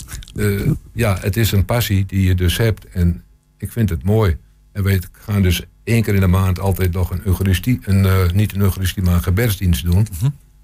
ja, 0.94 1.18
het 1.22 1.38
is 1.38 1.52
een 1.52 1.66
passie 1.66 2.06
die 2.06 2.24
je 2.28 2.36
dus 2.36 2.58
hebt. 2.58 2.88
En 2.88 3.24
ik 3.58 3.72
vind 3.72 3.90
het 3.90 4.04
mooi. 4.04 4.38
En 4.74 4.84
wij 4.84 5.01
gaan 5.12 5.42
dus 5.42 5.62
één 5.84 6.03
keer 6.03 6.13
in 6.13 6.20
de 6.20 6.27
maand 6.27 6.60
altijd 6.60 6.92
nog 6.92 7.12
een 7.12 7.22
Eucharistie... 7.24 7.80
Een, 7.84 8.06
eh, 8.06 8.30
niet 8.32 8.53
een 8.53 8.62
Eucharistie, 8.62 9.03
maar 9.03 9.13
een 9.13 9.24
gebedsdienst 9.24 9.86
doen. 9.86 10.08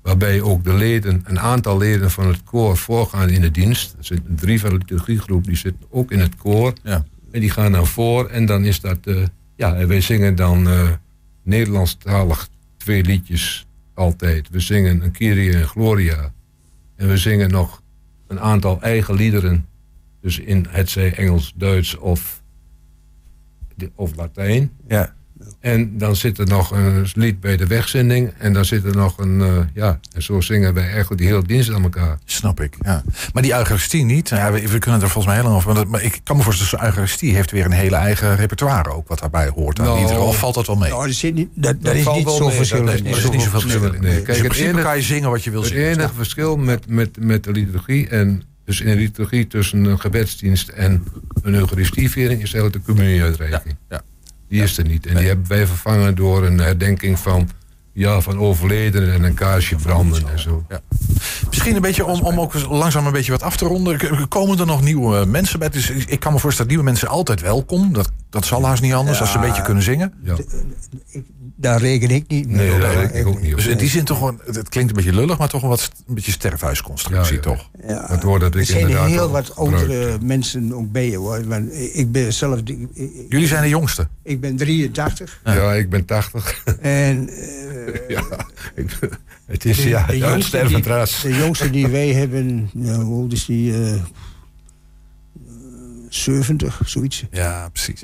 Waarbij 0.01 0.41
ook 0.41 0.63
de 0.63 0.73
leden, 0.73 1.21
een 1.23 1.39
aantal 1.39 1.77
leden 1.77 2.11
van 2.11 2.27
het 2.27 2.43
koor 2.43 2.77
voorgaan 2.77 3.29
in 3.29 3.41
de 3.41 3.51
dienst. 3.51 3.95
Er 3.97 4.05
zitten 4.05 4.35
drie 4.35 4.59
van 4.59 4.69
de 4.69 4.77
liturgiegroep, 4.77 5.45
die 5.45 5.55
zitten 5.55 5.85
ook 5.89 6.11
in 6.11 6.19
het 6.19 6.35
koor. 6.35 6.73
Ja. 6.83 7.05
En 7.31 7.39
die 7.39 7.49
gaan 7.49 7.71
dan 7.71 7.87
voor. 7.87 8.29
En 8.29 8.45
dan 8.45 8.65
is 8.65 8.79
dat... 8.79 8.97
eh, 9.03 9.23
ja, 9.55 9.75
en 9.75 9.87
wij 9.87 10.01
zingen 10.01 10.35
dan 10.35 10.67
eh 10.67 10.89
Nederlandstalig 11.43 12.49
twee 12.77 13.03
liedjes 13.03 13.67
altijd. 13.93 14.49
We 14.49 14.59
zingen 14.59 15.01
een 15.03 15.11
Kyrie 15.11 15.53
en 15.53 15.67
Gloria. 15.67 16.31
En 16.95 17.07
we 17.07 17.17
zingen 17.17 17.51
nog 17.51 17.81
een 18.27 18.39
aantal 18.39 18.81
eigen 18.81 19.15
liederen. 19.15 19.65
Dus 20.21 20.39
in 20.39 20.65
het 20.69 20.89
zij 20.89 21.13
Engels, 21.13 21.53
Duits 21.55 21.97
of, 21.97 22.38
of 23.95 24.15
Latijn. 24.15 24.71
Ja. 24.87 25.13
En 25.59 25.97
dan 25.97 26.15
zit 26.15 26.37
er 26.37 26.47
nog 26.47 26.71
een 26.71 27.07
lied 27.13 27.39
bij 27.39 27.57
de 27.57 27.67
wegzending. 27.67 28.31
En 28.37 28.53
dan 28.53 28.65
zit 28.65 28.83
er 28.85 28.95
nog 28.95 29.17
een... 29.17 29.41
eh, 29.41 29.57
ja, 29.73 29.99
en 30.13 30.23
zo 30.23 30.41
zingen 30.41 30.73
wij 30.73 30.83
eigenlijk 30.89 31.17
die 31.21 31.27
hele 31.29 31.43
dienst 31.43 31.71
aan 31.73 31.83
elkaar. 31.83 32.17
Snap 32.25 32.59
ik, 32.61 32.75
ja. 32.81 33.03
Maar 33.33 33.43
die 33.43 33.53
Eucharistie 33.53 34.03
niet. 34.05 34.29
Ja, 34.29 34.51
we, 34.51 34.67
we 34.67 34.79
kunnen 34.79 35.01
er 35.01 35.09
volgens 35.09 35.25
mij 35.25 35.35
heel 35.35 35.43
lang 35.43 35.55
over. 35.55 35.87
Maar, 35.87 36.03
ik 36.03 36.19
kan 36.23 36.37
me 36.37 36.43
voorstellen, 36.43 36.71
dat 36.77 36.85
Eucharistie 36.85 37.35
heeft 37.35 37.51
weer 37.51 37.65
een 37.65 37.71
hele 37.71 37.95
eigen 37.95 38.35
repertoire 38.35 38.89
ook. 38.91 39.07
Wat 39.07 39.19
daarbij 39.19 39.47
hoort. 39.55 39.79
aan 39.79 39.85
Nou, 39.85 39.97
liederen. 39.99 40.21
Of 40.23 40.37
valt 40.37 40.53
dat 40.55 40.67
wel 40.67 40.75
mee? 40.75 40.89
Nou, 40.89 41.05
dat, 41.07 41.15
zit 41.15 41.33
niet, 41.33 41.49
dat, 41.53 41.73
dat 41.73 41.83
Dat 41.83 41.95
is 41.95 42.03
valt 42.03 42.17
niet 42.17 42.29
zo 42.29 42.47
mee, 42.47 42.55
verschillend. 42.55 42.87
dat 42.87 42.95
is 43.17 43.29
niet 43.29 43.41
zoveel 43.41 43.59
verschil 43.59 43.93
in. 43.93 44.01
Nee, 44.01 44.15
Dus 44.15 44.23
kijk, 44.23 44.37
in 44.37 44.43
het 44.43 44.55
enige- 44.55 44.81
kan 44.83 44.95
je 44.95 45.01
zingen 45.01 45.29
wat 45.29 45.43
je 45.43 45.51
wil 45.51 45.61
Het 45.61 45.69
zingen. 45.71 45.87
enige 45.91 46.13
verschil 46.13 46.57
met, 46.57 46.87
met, 46.89 47.17
met 47.19 47.43
de 47.43 47.51
liturgie 47.51 48.07
en 48.07 48.43
dus 48.69 48.81
in 48.81 48.87
de 48.87 48.95
liturgie 48.95 49.47
tussen 49.47 49.83
een 49.83 49.99
gebedsdienst 49.99 50.67
en 50.67 51.05
een 51.41 51.53
eucharistieviering 51.53 52.41
is 52.41 52.53
eigenlijk 52.53 52.85
de 52.85 52.91
communieuitreiking. 52.93 53.75
ja. 53.89 54.01
Die 54.47 54.63
is 54.63 54.77
er 54.77 54.85
niet. 54.85 55.05
En 55.05 55.15
die 55.15 55.27
hebben 55.27 55.47
wij 55.47 55.67
vervangen 55.67 56.15
door 56.15 56.45
een 56.45 56.59
herdenking 56.59 57.19
van, 57.19 57.49
ja, 57.93 58.21
van 58.21 58.39
overledenen 58.39 59.13
en 59.13 59.23
een 59.23 59.33
kaarsje 59.33 59.75
branden 59.75 60.29
en 60.29 60.39
zo. 60.39 60.65
Ja. 60.69 60.81
Misschien 61.47 61.75
een 61.75 61.81
beetje 61.81 62.05
om, 62.05 62.21
om 62.21 62.39
ook 62.39 62.53
langzaam 62.67 63.05
een 63.05 63.11
beetje 63.11 63.31
wat 63.31 63.43
af 63.43 63.57
te 63.57 63.65
ronden. 63.65 64.27
Komen 64.27 64.59
er 64.59 64.65
nog 64.65 64.81
nieuwe 64.81 65.25
mensen 65.25 65.59
bij? 65.59 65.69
Dus 65.69 65.89
ik 65.89 66.19
kan 66.19 66.33
me 66.33 66.39
voorstellen 66.39 66.57
dat 66.57 66.67
nieuwe 66.67 66.83
mensen 66.83 67.07
altijd 67.07 67.41
welkom. 67.41 67.93
Dat, 67.93 68.11
dat 68.29 68.45
zal 68.45 68.65
haast 68.65 68.81
niet 68.81 68.93
anders 68.93 69.19
als 69.19 69.31
ze 69.31 69.37
een 69.37 69.43
beetje 69.47 69.61
kunnen 69.61 69.83
zingen. 69.83 70.13
Ja. 70.23 70.35
Daar 71.55 71.79
reken 71.79 72.09
ik 72.09 72.27
niet 72.27 72.47
mee. 72.47 72.69
Nee, 72.69 72.79
daar 72.79 72.93
reken 72.93 73.19
ik 73.19 73.27
ook 73.27 73.41
niet 73.41 73.51
op. 73.51 73.57
Dus 73.57 73.67
in 73.67 73.77
die 73.77 73.89
zin 73.89 74.03
toch 74.05 74.17
gewoon, 74.17 74.41
het 74.45 74.69
klinkt 74.69 74.89
een 74.89 74.95
beetje 74.95 75.13
lullig, 75.13 75.37
maar 75.37 75.49
toch 75.49 75.61
wel 75.61 75.69
wat 75.69 75.91
een 76.07 76.13
beetje 76.15 76.31
sterfhuisconstructie, 76.31 77.35
Ja, 77.35 77.41
ja. 77.43 77.49
toch? 77.55 77.69
Ja. 77.87 78.05
Het 78.07 78.23
woord 78.23 78.41
dat 78.41 78.53
ik 78.53 78.59
er 78.59 78.65
zijn 78.65 78.79
inderdaad 78.79 79.07
heel 79.07 79.29
wat 79.29 79.55
oudere 79.55 80.17
mensen 80.21 80.73
ook 80.73 80.91
bij 80.91 81.09
je 81.09 81.17
hoor. 81.17 81.47
Want 81.47 81.73
ik 81.93 82.11
ben 82.11 82.33
zelf, 82.33 82.59
ik, 82.59 82.69
ik- 82.93 83.09
Jullie 83.29 83.47
zijn 83.47 83.61
de 83.63 83.69
jongste. 83.69 84.07
ik 84.23 84.39
ben 84.41 84.55
83 84.57 85.41
Ja, 85.43 85.73
ik 85.73 85.89
ben 85.89 86.05
80. 86.05 86.63
en 86.81 87.29
eh, 87.29 88.09
ja, 88.15 88.23
ik 88.75 88.97
ben- 88.99 89.09
het 89.45 89.65
is 89.65 89.77
de, 89.81 89.89
ja, 89.89 90.05
de 90.05 90.17
jongste 90.17 90.65
die, 90.67 90.81
de 91.21 91.35
jongste 91.37 91.69
die 91.69 91.87
wij 91.87 92.13
hebben, 92.13 92.69
ja, 92.73 92.93
hoe 92.95 93.21
oud 93.21 93.31
is 93.31 93.45
die? 93.45 93.73
eh, 93.73 93.93
70, 96.09 96.81
zoiets. 96.85 97.23
Ja, 97.31 97.69
precies. 97.71 98.03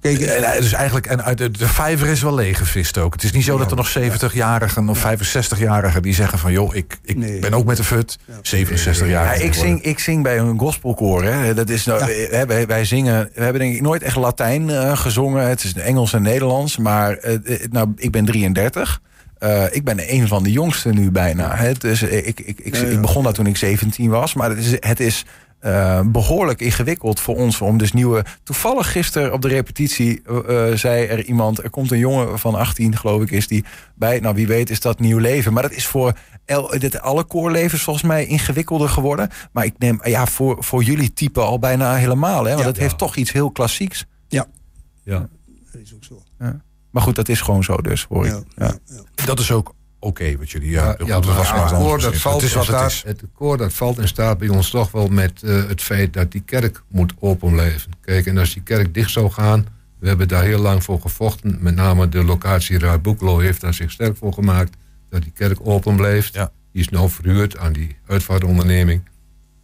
Kijk, 0.00 0.20
En, 0.20 0.44
eh, 0.52 0.60
dus 0.60 0.72
eigenlijk, 0.72 1.06
en 1.06 1.24
uit 1.24 1.38
de, 1.38 1.50
de 1.50 1.68
vijver 1.68 2.08
is 2.08 2.22
wel 2.22 2.34
leeggevist 2.34 2.98
ook. 2.98 3.12
Het 3.12 3.22
is 3.22 3.32
niet 3.32 3.44
zo 3.44 3.58
dat 3.58 3.70
er 3.70 3.76
nog 3.76 3.92
70-jarigen 3.98 4.88
of 4.88 5.04
65-jarigen 5.04 6.00
die 6.00 6.14
zeggen 6.14 6.38
van... 6.38 6.52
joh, 6.52 6.74
ik, 6.74 6.98
ik 7.02 7.16
Nee. 7.16 7.38
ben 7.38 7.54
ook 7.54 7.64
met 7.64 7.76
de 7.76 7.84
fut. 7.84 8.18
67 8.42 9.08
jaar. 9.08 9.38
Ja, 9.38 9.44
ik, 9.44 9.54
zing, 9.54 9.82
ik 9.82 9.98
zing 9.98 10.22
bij 10.22 10.38
een 10.38 10.58
gospelkoor. 10.58 11.24
Hè. 11.24 11.54
Dat 11.54 11.68
is 11.68 11.84
nou, 11.84 12.04
wij, 12.46 12.66
wij 12.66 12.84
zingen, 12.84 13.30
we 13.34 13.42
hebben 13.42 13.60
denk 13.60 13.74
ik 13.74 13.80
nooit 13.82 14.02
echt 14.02 14.16
Latijn 14.16 14.70
eh, 14.70 14.96
gezongen. 14.96 15.48
Het 15.48 15.64
is 15.64 15.74
Engels 15.74 16.12
en 16.12 16.22
Nederlands. 16.22 16.76
Maar 16.76 17.16
eh, 17.16 17.38
nou, 17.70 17.92
ik 17.96 18.10
ben 18.10 18.24
33. 18.24 19.00
Eh, 19.38 19.64
ik 19.70 19.84
ben 19.84 20.12
een 20.12 20.28
van 20.28 20.42
de 20.42 20.52
jongsten 20.52 20.94
nu 20.94 21.10
bijna. 21.10 21.56
Hè. 21.56 21.72
Dus, 21.72 22.02
ik, 22.02 22.40
ik, 22.40 22.58
ik, 22.60 22.74
Ja, 22.76 22.82
ja. 22.82 22.88
ik 22.88 23.00
begon 23.00 23.22
daar 23.24 23.32
toen 23.32 23.46
ik 23.46 23.56
17 23.56 24.08
was. 24.10 24.34
Maar 24.34 24.48
het 24.48 24.58
is, 24.58 24.76
het 24.80 25.00
is 25.00 25.24
eh, 25.64 26.00
behoorlijk 26.06 26.60
ingewikkeld 26.60 27.20
voor 27.20 27.36
ons 27.36 27.60
om 27.60 27.78
dus 27.78 27.92
nieuwe. 27.92 28.24
Toevallig 28.42 28.92
gisteren 28.92 29.32
op 29.32 29.42
de 29.42 29.48
repetitie 29.48 30.22
eh, 30.22 30.70
eh, 30.70 30.76
zei 30.78 31.06
er 31.06 31.24
iemand: 31.24 31.62
er 31.62 31.70
komt 31.70 31.90
een 31.90 31.98
jongen 31.98 32.38
van 32.38 32.54
18, 32.54 32.96
geloof 32.96 33.22
ik, 33.22 33.30
is 33.30 33.48
die 33.48 33.64
bij. 33.94 34.20
Nou, 34.20 34.34
wie 34.34 34.46
weet 34.46 34.70
is 34.70 34.80
dat 34.80 34.98
nieuw 34.98 35.18
leven. 35.18 35.52
Maar 35.52 35.62
dat 35.62 35.72
is 35.72 35.86
voor 35.86 36.12
el, 36.44 36.78
dit, 36.78 37.00
alle 37.00 37.24
koorlevens 37.24 37.82
volgens 37.82 38.04
mij 38.04 38.26
ingewikkelder 38.26 38.88
geworden. 38.88 39.30
Maar 39.52 39.64
ik 39.64 39.74
neem 39.78 40.00
ja, 40.02 40.26
voor, 40.26 40.64
voor 40.64 40.82
jullie 40.82 41.12
type 41.12 41.40
al 41.40 41.58
bijna 41.58 41.94
helemaal. 41.94 42.44
Hè? 42.44 42.50
Want 42.50 42.60
Ja. 42.62 42.66
het 42.66 42.78
heeft 42.78 42.98
toch 42.98 43.16
iets 43.16 43.32
heel 43.32 43.50
klassieks. 43.50 44.04
Ja, 44.28 44.46
Ja. 45.04 45.28
dat 45.72 45.80
is 45.82 45.94
ook 45.94 46.04
zo. 46.04 46.22
Maar 46.90 47.02
goed, 47.02 47.14
dat 47.14 47.28
is 47.28 47.40
gewoon 47.40 47.64
zo 47.64 47.76
dus, 47.76 48.04
hoor 48.08 48.26
ik. 48.26 48.32
Ja, 48.32 48.42
Ja. 48.56 48.66
ja, 48.86 48.94
ja. 49.14 49.24
Dat 49.24 49.38
is 49.38 49.50
ook 49.50 49.74
oké 50.04 50.36
wat 50.36 50.50
jullie... 50.50 50.70
Ja, 50.70 50.84
Ja, 50.84 50.90
goed, 50.98 51.06
ja, 51.06 51.14
dat 51.14 51.24
maar 51.24 51.34
was 51.36 51.50
maar 51.52 51.64
het 51.70 51.72
koor 51.78 52.00
dat 52.00 52.16
valt 52.16 52.40
Het 52.40 52.50
is 52.50 52.54
wat 52.56 52.66
het 52.66 52.76
staat- 52.76 52.90
is. 52.90 53.02
Het 53.06 53.22
koor 53.34 53.56
dat 53.56 53.72
valt 53.72 53.98
en 53.98 54.08
staat 54.08 54.38
bij 54.38 54.48
ons 54.48 54.70
toch 54.70 54.90
wel 54.90 55.08
met 55.08 55.42
eh, 55.42 55.66
het 55.66 55.82
feit 55.82 56.12
dat 56.12 56.32
die 56.32 56.42
kerk 56.44 56.82
moet 56.88 57.12
open 57.18 57.52
blijven. 57.52 57.90
Kijk, 58.00 58.26
en 58.26 58.38
als 58.38 58.52
die 58.54 58.62
kerk 58.62 58.94
dicht 58.94 59.10
zou 59.10 59.30
gaan, 59.30 59.66
we 59.98 60.08
hebben 60.08 60.28
daar 60.28 60.42
heel 60.42 60.58
lang 60.60 60.82
voor 60.84 61.00
gevochten. 61.00 61.56
Met 61.60 61.74
name 61.74 62.08
de 62.08 62.24
locatieraad 62.24 63.02
Boekelo 63.02 63.38
heeft 63.38 63.60
daar 63.60 63.74
zich 63.74 63.90
sterk 63.90 64.16
voor 64.16 64.32
gemaakt 64.32 64.76
dat 65.10 65.22
die 65.22 65.32
kerk 65.34 65.58
open 65.62 65.96
blijft. 65.96 66.34
Ja. 66.34 66.50
Die 66.72 66.82
is 66.82 66.88
nou 66.88 67.10
verhuurd 67.10 67.58
aan 67.58 67.72
die 67.72 67.96
uitvaartonderneming. 68.06 69.02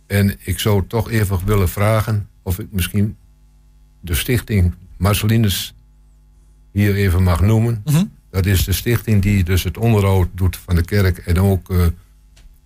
En 0.07 0.37
ik 0.41 0.59
zou 0.59 0.85
toch 0.87 1.11
even 1.11 1.39
willen 1.45 1.69
vragen 1.69 2.29
of 2.43 2.59
ik 2.59 2.67
misschien 2.71 3.17
de 4.01 4.15
stichting 4.15 4.75
Marcelinus 4.97 5.75
hier 6.73 6.95
even 6.95 7.23
mag 7.23 7.41
noemen. 7.41 7.83
Mhm. 7.85 8.05
Dat 8.31 8.47
is 8.47 8.65
de 8.65 8.73
stichting 8.73 9.23
die 9.23 9.45
dus 9.45 9.63
het 9.63 9.79
onderhoud 9.79 10.29
doet 10.35 10.57
van 10.57 10.75
de 10.75 10.85
kerk 10.85 11.19
en 11.19 11.41
ook 11.41 11.71
eh, 11.71 11.87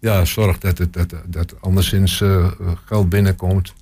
ja, 0.00 0.24
zorgt 0.24 0.60
dat, 0.60 0.78
het, 0.78 0.92
dat, 0.92 1.14
dat 1.26 1.60
anderszins 1.60 2.20
eh, 2.20 2.52
geld 2.84 3.08
binnenkomt. 3.08 3.72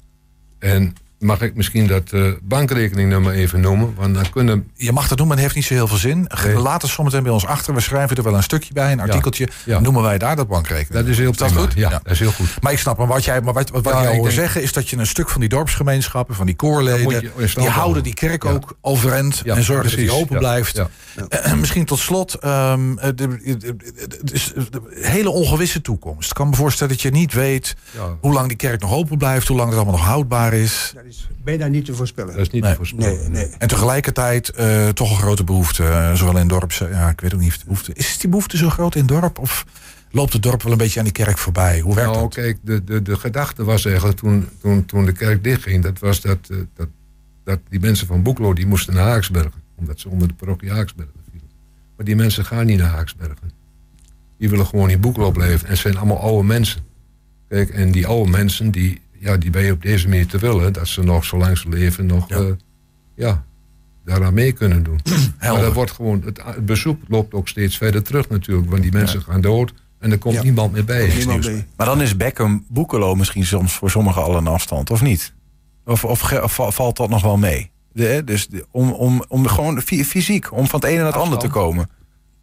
En 0.58 0.94
mag 1.22 1.40
ik 1.40 1.54
misschien 1.54 1.86
dat 1.86 2.12
eh, 2.12 2.22
bankrekeningnummer 2.42 3.32
even 3.32 3.60
noemen? 3.60 3.94
Want 3.96 4.14
dan 4.14 4.30
kunnen. 4.30 4.70
Je 4.74 4.92
mag 4.92 5.08
dat 5.08 5.18
doen, 5.18 5.26
maar 5.26 5.36
het 5.36 5.44
heeft 5.44 5.56
niet 5.56 5.64
zo 5.66 5.74
heel 5.74 5.86
veel 5.88 5.96
zin. 5.96 6.28
Nee. 6.44 6.56
Laat 6.56 6.82
het 6.82 6.90
zometeen 6.90 7.22
bij 7.22 7.32
ons 7.32 7.46
achter. 7.46 7.74
We 7.74 7.80
schrijven 7.80 8.16
er 8.16 8.22
wel 8.22 8.34
een 8.34 8.42
stukje 8.42 8.72
bij, 8.72 8.92
een 8.92 9.00
artikeltje. 9.00 9.48
Ja. 9.64 9.80
Noemen 9.80 10.02
wij 10.02 10.18
daar 10.18 10.36
dat 10.36 10.48
bankrekening. 10.48 10.92
Dat 11.04 11.06
is 11.06 11.18
heel 11.18 11.30
Is 11.30 11.36
dat 11.36 11.48
prima. 11.48 11.62
goed? 11.64 11.72
Ja, 11.74 11.90
Ja. 11.90 12.00
dat 12.02 12.12
is 12.12 12.18
heel 12.18 12.30
goed. 12.32 12.48
Maar 12.60 12.72
ik 12.72 12.78
snap, 12.78 12.98
maar 12.98 13.06
wat 13.06 13.24
jij, 13.24 13.40
maar 13.40 13.52
wat, 13.52 13.70
wat 13.70 13.84
Ja, 13.84 13.90
jij 14.02 14.10
hoort 14.10 14.22
denk- 14.22 14.32
zeggen 14.34 14.62
is 14.62 14.72
dat 14.72 14.88
je 14.88 14.96
een 14.96 15.06
stuk 15.06 15.28
van 15.28 15.40
die 15.40 15.48
dorpsgemeenschappen, 15.48 16.34
van 16.34 16.46
die 16.46 16.54
koorleden, 16.56 17.10
je 17.10 17.48
die 17.54 17.68
houden 17.68 18.02
die 18.02 18.14
kerk 18.14 18.42
Ja. 18.42 18.50
ook 18.50 18.76
overeind 18.80 19.40
Ja, 19.44 19.54
en 19.56 19.62
zorgen 19.62 19.84
dat 19.88 19.94
die 19.94 20.04
precies. 20.04 20.22
open 20.22 20.34
Ja. 20.34 20.38
blijft. 20.40 20.76
Ja. 20.76 20.88
En 21.28 21.58
misschien 21.60 21.84
tot 21.84 21.98
slot, 21.98 22.34
ehm, 22.34 22.98
eh, 22.98 23.04
de, 23.14 23.14
de- 23.14 23.56
de- 23.56 23.76
de 24.70 24.80
hele 25.00 25.30
ongewisse 25.30 25.80
toekomst. 25.80 26.28
Ik 26.28 26.34
kan 26.36 26.48
me 26.48 26.54
voorstellen 26.56 26.92
dat 26.92 27.02
je 27.02 27.10
niet 27.10 27.32
weet 27.32 27.76
Ja, 27.90 28.16
hoe 28.20 28.32
lang 28.32 28.48
die 28.48 28.56
kerk 28.56 28.80
nog 28.80 28.92
open 28.92 29.18
blijft, 29.18 29.48
hoe 29.48 29.56
lang 29.56 29.68
het 29.68 29.78
allemaal 29.78 29.96
nog 29.98 30.06
houdbaar 30.06 30.52
is. 30.52 30.92
Dat 31.12 31.20
is 31.30 31.44
bijna 31.44 31.66
niet 31.66 31.84
te 31.84 31.94
voorspellen. 31.94 32.32
dat 32.32 32.40
is 32.40 32.50
niet 32.50 32.62
Nee. 32.62 32.70
te 32.70 32.76
voorspellen. 32.76 33.18
Nee, 33.20 33.28
nee. 33.44 33.54
En 33.58 33.68
tegelijkertijd 33.68 34.48
eh, 34.48 34.88
toch 34.88 35.10
een 35.10 35.16
grote 35.16 35.44
behoefte, 35.44 35.84
eh, 35.84 36.14
zowel 36.14 36.38
in 36.38 36.48
dorp. 36.48 36.72
Ja, 36.72 37.08
ik 37.08 37.20
weet 37.20 37.34
ook 37.34 37.40
niet 37.40 37.48
of 37.50 37.56
de 37.58 37.64
behoefte. 37.64 37.92
Is 37.92 38.18
die 38.18 38.30
behoefte 38.30 38.56
zo 38.56 38.68
groot 38.70 38.94
in 38.94 39.06
dorp? 39.06 39.38
Of 39.38 39.66
loopt 40.10 40.32
het 40.32 40.42
dorp 40.42 40.62
wel 40.62 40.72
een 40.72 40.78
beetje 40.78 40.98
aan 40.98 41.04
die 41.04 41.14
kerk 41.14 41.38
voorbij? 41.38 41.80
Hoe 41.80 41.94
werkt 41.94 42.10
Nou, 42.10 42.22
dat? 42.22 42.34
kijk, 42.34 42.58
de, 42.62 42.84
de, 42.84 43.02
de 43.02 43.16
gedachte 43.16 43.64
was 43.64 43.84
eigenlijk 43.84 44.18
toen, 44.18 44.48
toen, 44.60 44.84
toen 44.84 45.04
de 45.04 45.12
kerk 45.12 45.44
dichtging, 45.44 45.82
dat 45.82 45.98
was 45.98 46.20
dat, 46.20 46.38
eh, 46.50 46.56
dat, 46.76 46.88
dat 47.44 47.58
die 47.68 47.80
mensen 47.80 48.06
van 48.06 48.22
Boeklo 48.22 48.52
die 48.54 48.66
moesten 48.66 48.94
naar 48.94 49.06
Haaksbergen, 49.06 49.62
omdat 49.74 50.00
ze 50.00 50.08
onder 50.08 50.28
de 50.28 50.34
parochie 50.34 50.70
Haaksbergen 50.70 51.14
vielen. 51.30 51.48
Maar 51.96 52.06
die 52.06 52.16
mensen 52.16 52.44
gaan 52.44 52.66
niet 52.66 52.78
naar 52.78 52.90
Haaksbergen. 52.90 53.50
Die 54.38 54.48
willen 54.50 54.66
gewoon 54.66 54.90
in 54.90 55.00
Boeklo 55.00 55.30
blijven 55.30 55.64
en 55.66 55.70
het 55.72 55.80
zijn 55.80 55.96
allemaal 55.96 56.20
oude 56.20 56.46
mensen. 56.46 56.80
Kijk, 57.48 57.70
en 57.70 57.92
die 57.92 58.06
oude 58.06 58.30
mensen, 58.30 58.70
die, 58.70 59.00
ja, 59.22 59.36
die 59.36 59.50
ben 59.50 59.62
je 59.64 59.72
op 59.72 59.82
deze 59.82 60.08
manier 60.08 60.26
te 60.26 60.38
willen, 60.38 60.72
dat 60.72 60.88
ze 60.88 61.02
nog 61.02 61.24
zolang 61.24 61.58
ze 61.58 61.68
leven 61.68 62.06
nog, 62.06 62.28
Ja. 62.28 62.38
ja, 62.38 62.54
ja 63.14 63.44
daaraan 64.04 64.34
mee 64.34 64.52
kunnen 64.52 64.82
doen. 64.82 65.00
maar 65.40 65.60
dat 65.60 65.72
wordt 65.72 65.90
gewoon, 65.90 66.22
het, 66.24 66.40
het 66.44 66.66
bezoek 66.66 67.02
loopt 67.08 67.34
ook 67.34 67.48
steeds 67.48 67.76
verder 67.76 68.02
terug 68.02 68.28
natuurlijk, 68.28 68.70
want 68.70 68.82
die 68.82 68.92
mensen 68.92 69.22
gaan 69.22 69.40
dood 69.40 69.72
en 69.98 70.10
er 70.10 70.18
komt 70.18 70.34
Ja. 70.34 70.42
niemand 70.42 70.72
meer 70.72 70.84
bij. 70.84 71.14
Niemand 71.16 71.40
bij. 71.44 71.66
Maar 71.76 71.86
dan 71.86 72.02
is 72.02 72.16
Beckham 72.16 72.64
Boekelo 72.68 73.14
misschien 73.14 73.44
soms 73.46 73.72
voor 73.72 73.90
sommigen 73.90 74.22
al 74.22 74.36
een 74.36 74.46
afstand, 74.46 74.90
of 74.90 75.02
niet? 75.02 75.32
Of, 75.84 76.04
of, 76.04 76.54
valt 76.74 76.96
dat 76.96 77.08
nog 77.08 77.22
wel 77.22 77.36
mee? 77.36 77.70
De, 77.92 78.22
dus 78.24 78.48
de- 78.48 78.66
om, 78.70 78.92
om, 78.92 79.24
om 79.28 79.46
gewoon 79.46 79.80
fy- 79.80 80.04
fysiek, 80.04 80.52
om 80.52 80.66
van 80.66 80.80
het 80.80 80.88
ene 80.88 80.96
naar 80.98 81.06
het 81.12 81.16
andere 81.16 81.40
te 81.40 81.48
komen. 81.48 81.88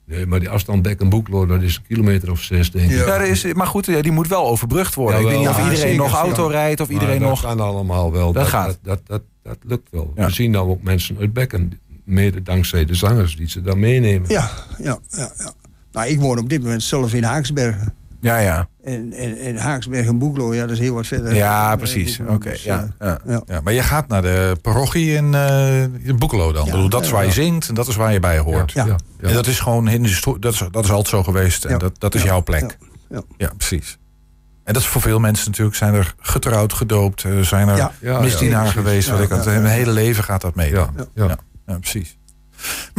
Nee, 0.09 0.25
maar 0.25 0.39
die 0.39 0.49
afstand 0.49 0.81
Bek 0.81 0.99
en 0.99 1.09
Boeklo, 1.09 1.45
dat 1.45 1.61
is 1.61 1.75
een 1.75 1.83
kilometer 1.87 2.31
of 2.31 2.41
zes, 2.41 2.71
denk 2.71 2.89
ik. 2.89 2.97
Ja. 2.97 3.05
Ja, 3.05 3.13
er 3.19 3.27
is, 3.27 3.53
maar 3.53 3.67
goed, 3.67 3.85
ja, 3.85 4.01
die 4.01 4.11
moet 4.11 4.27
wel 4.27 4.45
overbrugd 4.47 4.95
worden. 4.95 5.19
Ik 5.19 5.25
weet 5.27 5.39
niet 5.39 5.47
of 5.47 5.55
Ja, 5.57 5.63
iedereen 5.63 5.81
zeker, 5.81 5.97
nog 5.97 6.13
auto 6.13 6.47
rijdt 6.47 6.79
of 6.81 6.87
Maar 6.87 6.95
iedereen 6.95 7.19
dat 7.19 7.29
nog... 7.29 7.41
kan 7.41 7.59
allemaal 7.59 8.11
wel. 8.11 8.25
Dat 8.25 8.33
Dat, 8.33 8.47
gaat. 8.47 8.67
Dat, 8.67 8.77
dat, 8.83 9.01
dat, 9.05 9.21
dat 9.43 9.57
lukt 9.61 9.87
wel. 9.91 10.13
Ja. 10.15 10.25
We 10.25 10.31
zien 10.31 10.51
nou 10.51 10.69
ook 10.69 10.81
mensen 10.83 11.17
uit 11.19 11.33
Bekken, 11.33 11.79
mede 12.03 12.41
dankzij 12.43 12.85
de 12.85 12.95
zangers 12.95 13.35
die 13.35 13.49
ze 13.49 13.61
dan 13.61 13.79
meenemen. 13.79 14.29
Ja, 14.29 14.49
ja, 14.77 14.99
ja, 15.09 15.31
ja. 15.37 15.51
Nou, 15.91 16.07
ik 16.07 16.19
woon 16.19 16.37
op 16.37 16.49
dit 16.49 16.63
moment 16.63 16.83
zelf 16.83 17.13
in 17.13 17.23
Haaksbergen. 17.23 17.93
Ja, 18.21 18.37
ja. 18.39 18.67
En, 18.93 19.13
en, 19.13 19.37
en 19.37 19.57
Haaksbergen 19.57 20.07
en 20.09 20.17
Boeklo, 20.17 20.53
ja, 20.53 20.61
dat 20.61 20.69
is 20.71 20.79
heel 20.79 20.93
wat 20.93 21.07
verder. 21.07 21.35
Ja, 21.35 21.71
Eh, 21.71 21.77
precies. 21.77 22.19
Oké, 22.27 22.49
dus, 22.49 22.63
ja, 22.63 22.87
eh, 22.97 23.07
ja. 23.07 23.19
ja. 23.27 23.41
Ja, 23.45 23.61
maar 23.63 23.73
je 23.73 23.83
gaat 23.83 24.07
naar 24.07 24.21
de 24.21 24.55
parochie 24.61 25.13
in, 25.15 25.33
eh 25.33 25.81
in 25.81 26.15
Boekelo 26.17 26.51
dan. 26.51 26.61
Ja, 26.61 26.67
Ik 26.67 26.71
bedoel, 26.71 26.89
dat 26.89 27.01
is 27.01 27.07
ja, 27.07 27.13
waar 27.13 27.25
je 27.25 27.31
zingt 27.31 27.67
en 27.69 27.73
dat 27.75 27.87
is 27.87 27.95
waar 27.95 28.13
je 28.13 28.19
bij 28.19 28.39
hoort. 28.39 28.71
Ja. 28.71 28.85
En 29.21 29.33
dat 29.33 29.47
is 29.47 29.59
gewoon 29.59 29.87
in 29.87 30.03
de 30.03 30.35
dat 30.39 30.53
is, 30.53 30.63
dat 30.71 30.83
is 30.83 30.89
altijd 30.91 31.07
zo 31.07 31.23
geweest. 31.23 31.65
En 31.65 31.71
Ja. 31.71 31.77
dat, 31.77 31.99
dat 31.99 32.15
is 32.15 32.21
Ja. 32.21 32.27
jouw 32.27 32.43
plek. 32.43 32.77
Ja. 33.09 33.21
Ja, 33.37 33.51
precies. 33.57 33.97
En 34.63 34.73
dat 34.73 34.81
is 34.83 34.87
voor 34.89 35.01
veel 35.01 35.19
mensen 35.19 35.47
natuurlijk. 35.47 35.77
Zijn 35.77 35.93
er 35.93 36.13
getrouwd, 36.19 36.73
gedoopt, 36.73 37.23
eh, 37.23 37.39
zijn 37.39 37.67
er 37.67 37.77
Ja. 37.77 37.91
Ja, 38.01 38.19
misdienaar 38.19 38.65
ja, 38.65 38.71
geweest. 38.71 39.07
Ja, 39.07 39.13
wat 39.13 39.21
ik 39.23 39.29
ja, 39.29 39.35
had. 39.35 39.45
ja. 39.45 39.51
Hun 39.51 39.65
hele 39.65 39.91
leven 39.91 40.23
gaat 40.23 40.41
dat 40.41 40.55
mee. 40.55 40.69
Ja, 40.69 40.89
dan. 40.95 41.07
ja. 41.15 41.27
Ja. 41.27 41.37
Ja, 41.65 41.77
precies. 41.77 42.17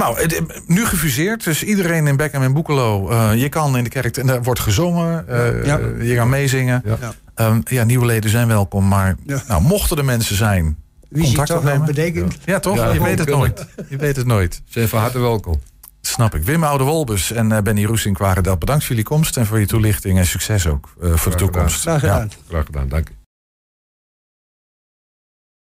Nou, 0.00 0.20
het- 0.20 0.34
eh, 0.34 0.40
nu 0.66 0.84
gefuseerd. 0.86 1.44
Dus 1.44 1.62
iedereen 1.64 2.06
in 2.06 2.16
Beckham 2.16 2.42
en 2.42 2.52
Boekelo. 2.52 3.08
eh, 3.08 3.34
je 3.34 3.48
kan 3.48 3.76
in 3.76 3.84
de 3.84 3.90
kerk 3.90 4.16
en 4.16 4.28
er 4.28 4.42
wordt 4.42 4.60
gezongen. 4.60 5.28
eh, 5.28 5.64
Ja. 5.64 5.78
je 6.00 6.14
kan 6.14 6.28
meezingen. 6.28 6.82
Ja. 6.84 6.96
Ja. 7.00 7.12
Ehm, 7.34 7.60
ja, 7.64 7.84
nieuwe 7.84 8.06
leden 8.06 8.30
zijn 8.30 8.48
welkom. 8.48 8.88
Maar 8.88 9.16
Ja. 9.26 9.42
nou, 9.48 9.62
mochten 9.62 9.96
er 9.98 10.04
mensen 10.04 10.36
zijn. 10.36 10.76
Wie 11.08 11.24
Contact 11.24 11.50
opnemen? 11.50 11.86
bedenken? 11.86 12.30
Ja, 12.44 12.60
toch? 12.60 12.76
Ja, 12.76 12.92
je 12.92 13.02
weet 13.02 13.18
het 13.18 13.28
nooit. 13.28 13.66
Je 13.88 13.96
weet 13.96 14.16
het 14.16 14.26
nooit. 14.26 14.62
Zijn 14.68 14.88
van 14.88 15.00
harte 15.00 15.18
welkom. 15.18 15.60
Snap 16.00 16.34
ik. 16.34 16.42
Wim 16.42 16.64
Oude-Wolbus 16.64 17.32
en 17.32 17.52
eh, 17.52 17.62
Benny 17.62 17.84
Roesink 17.84 18.18
waren 18.18 18.42
dat. 18.42 18.58
Bedankt 18.58 18.82
voor 18.84 18.90
jullie 18.94 19.10
komst 19.10 19.36
en 19.36 19.46
voor 19.46 19.60
je 19.60 19.66
toelichting. 19.66 20.18
En 20.18 20.26
succes 20.26 20.66
ook 20.66 20.84
eh, 20.84 20.92
voor 21.00 21.10
de 21.10 21.18
gedaan. 21.18 21.36
toekomst. 21.38 21.80
Graag 21.80 22.02
Ja. 22.02 22.12
gedaan. 22.12 22.30
Graag 22.48 22.64
gedaan, 22.64 22.88
dank 22.88 23.08
je. 23.08 23.14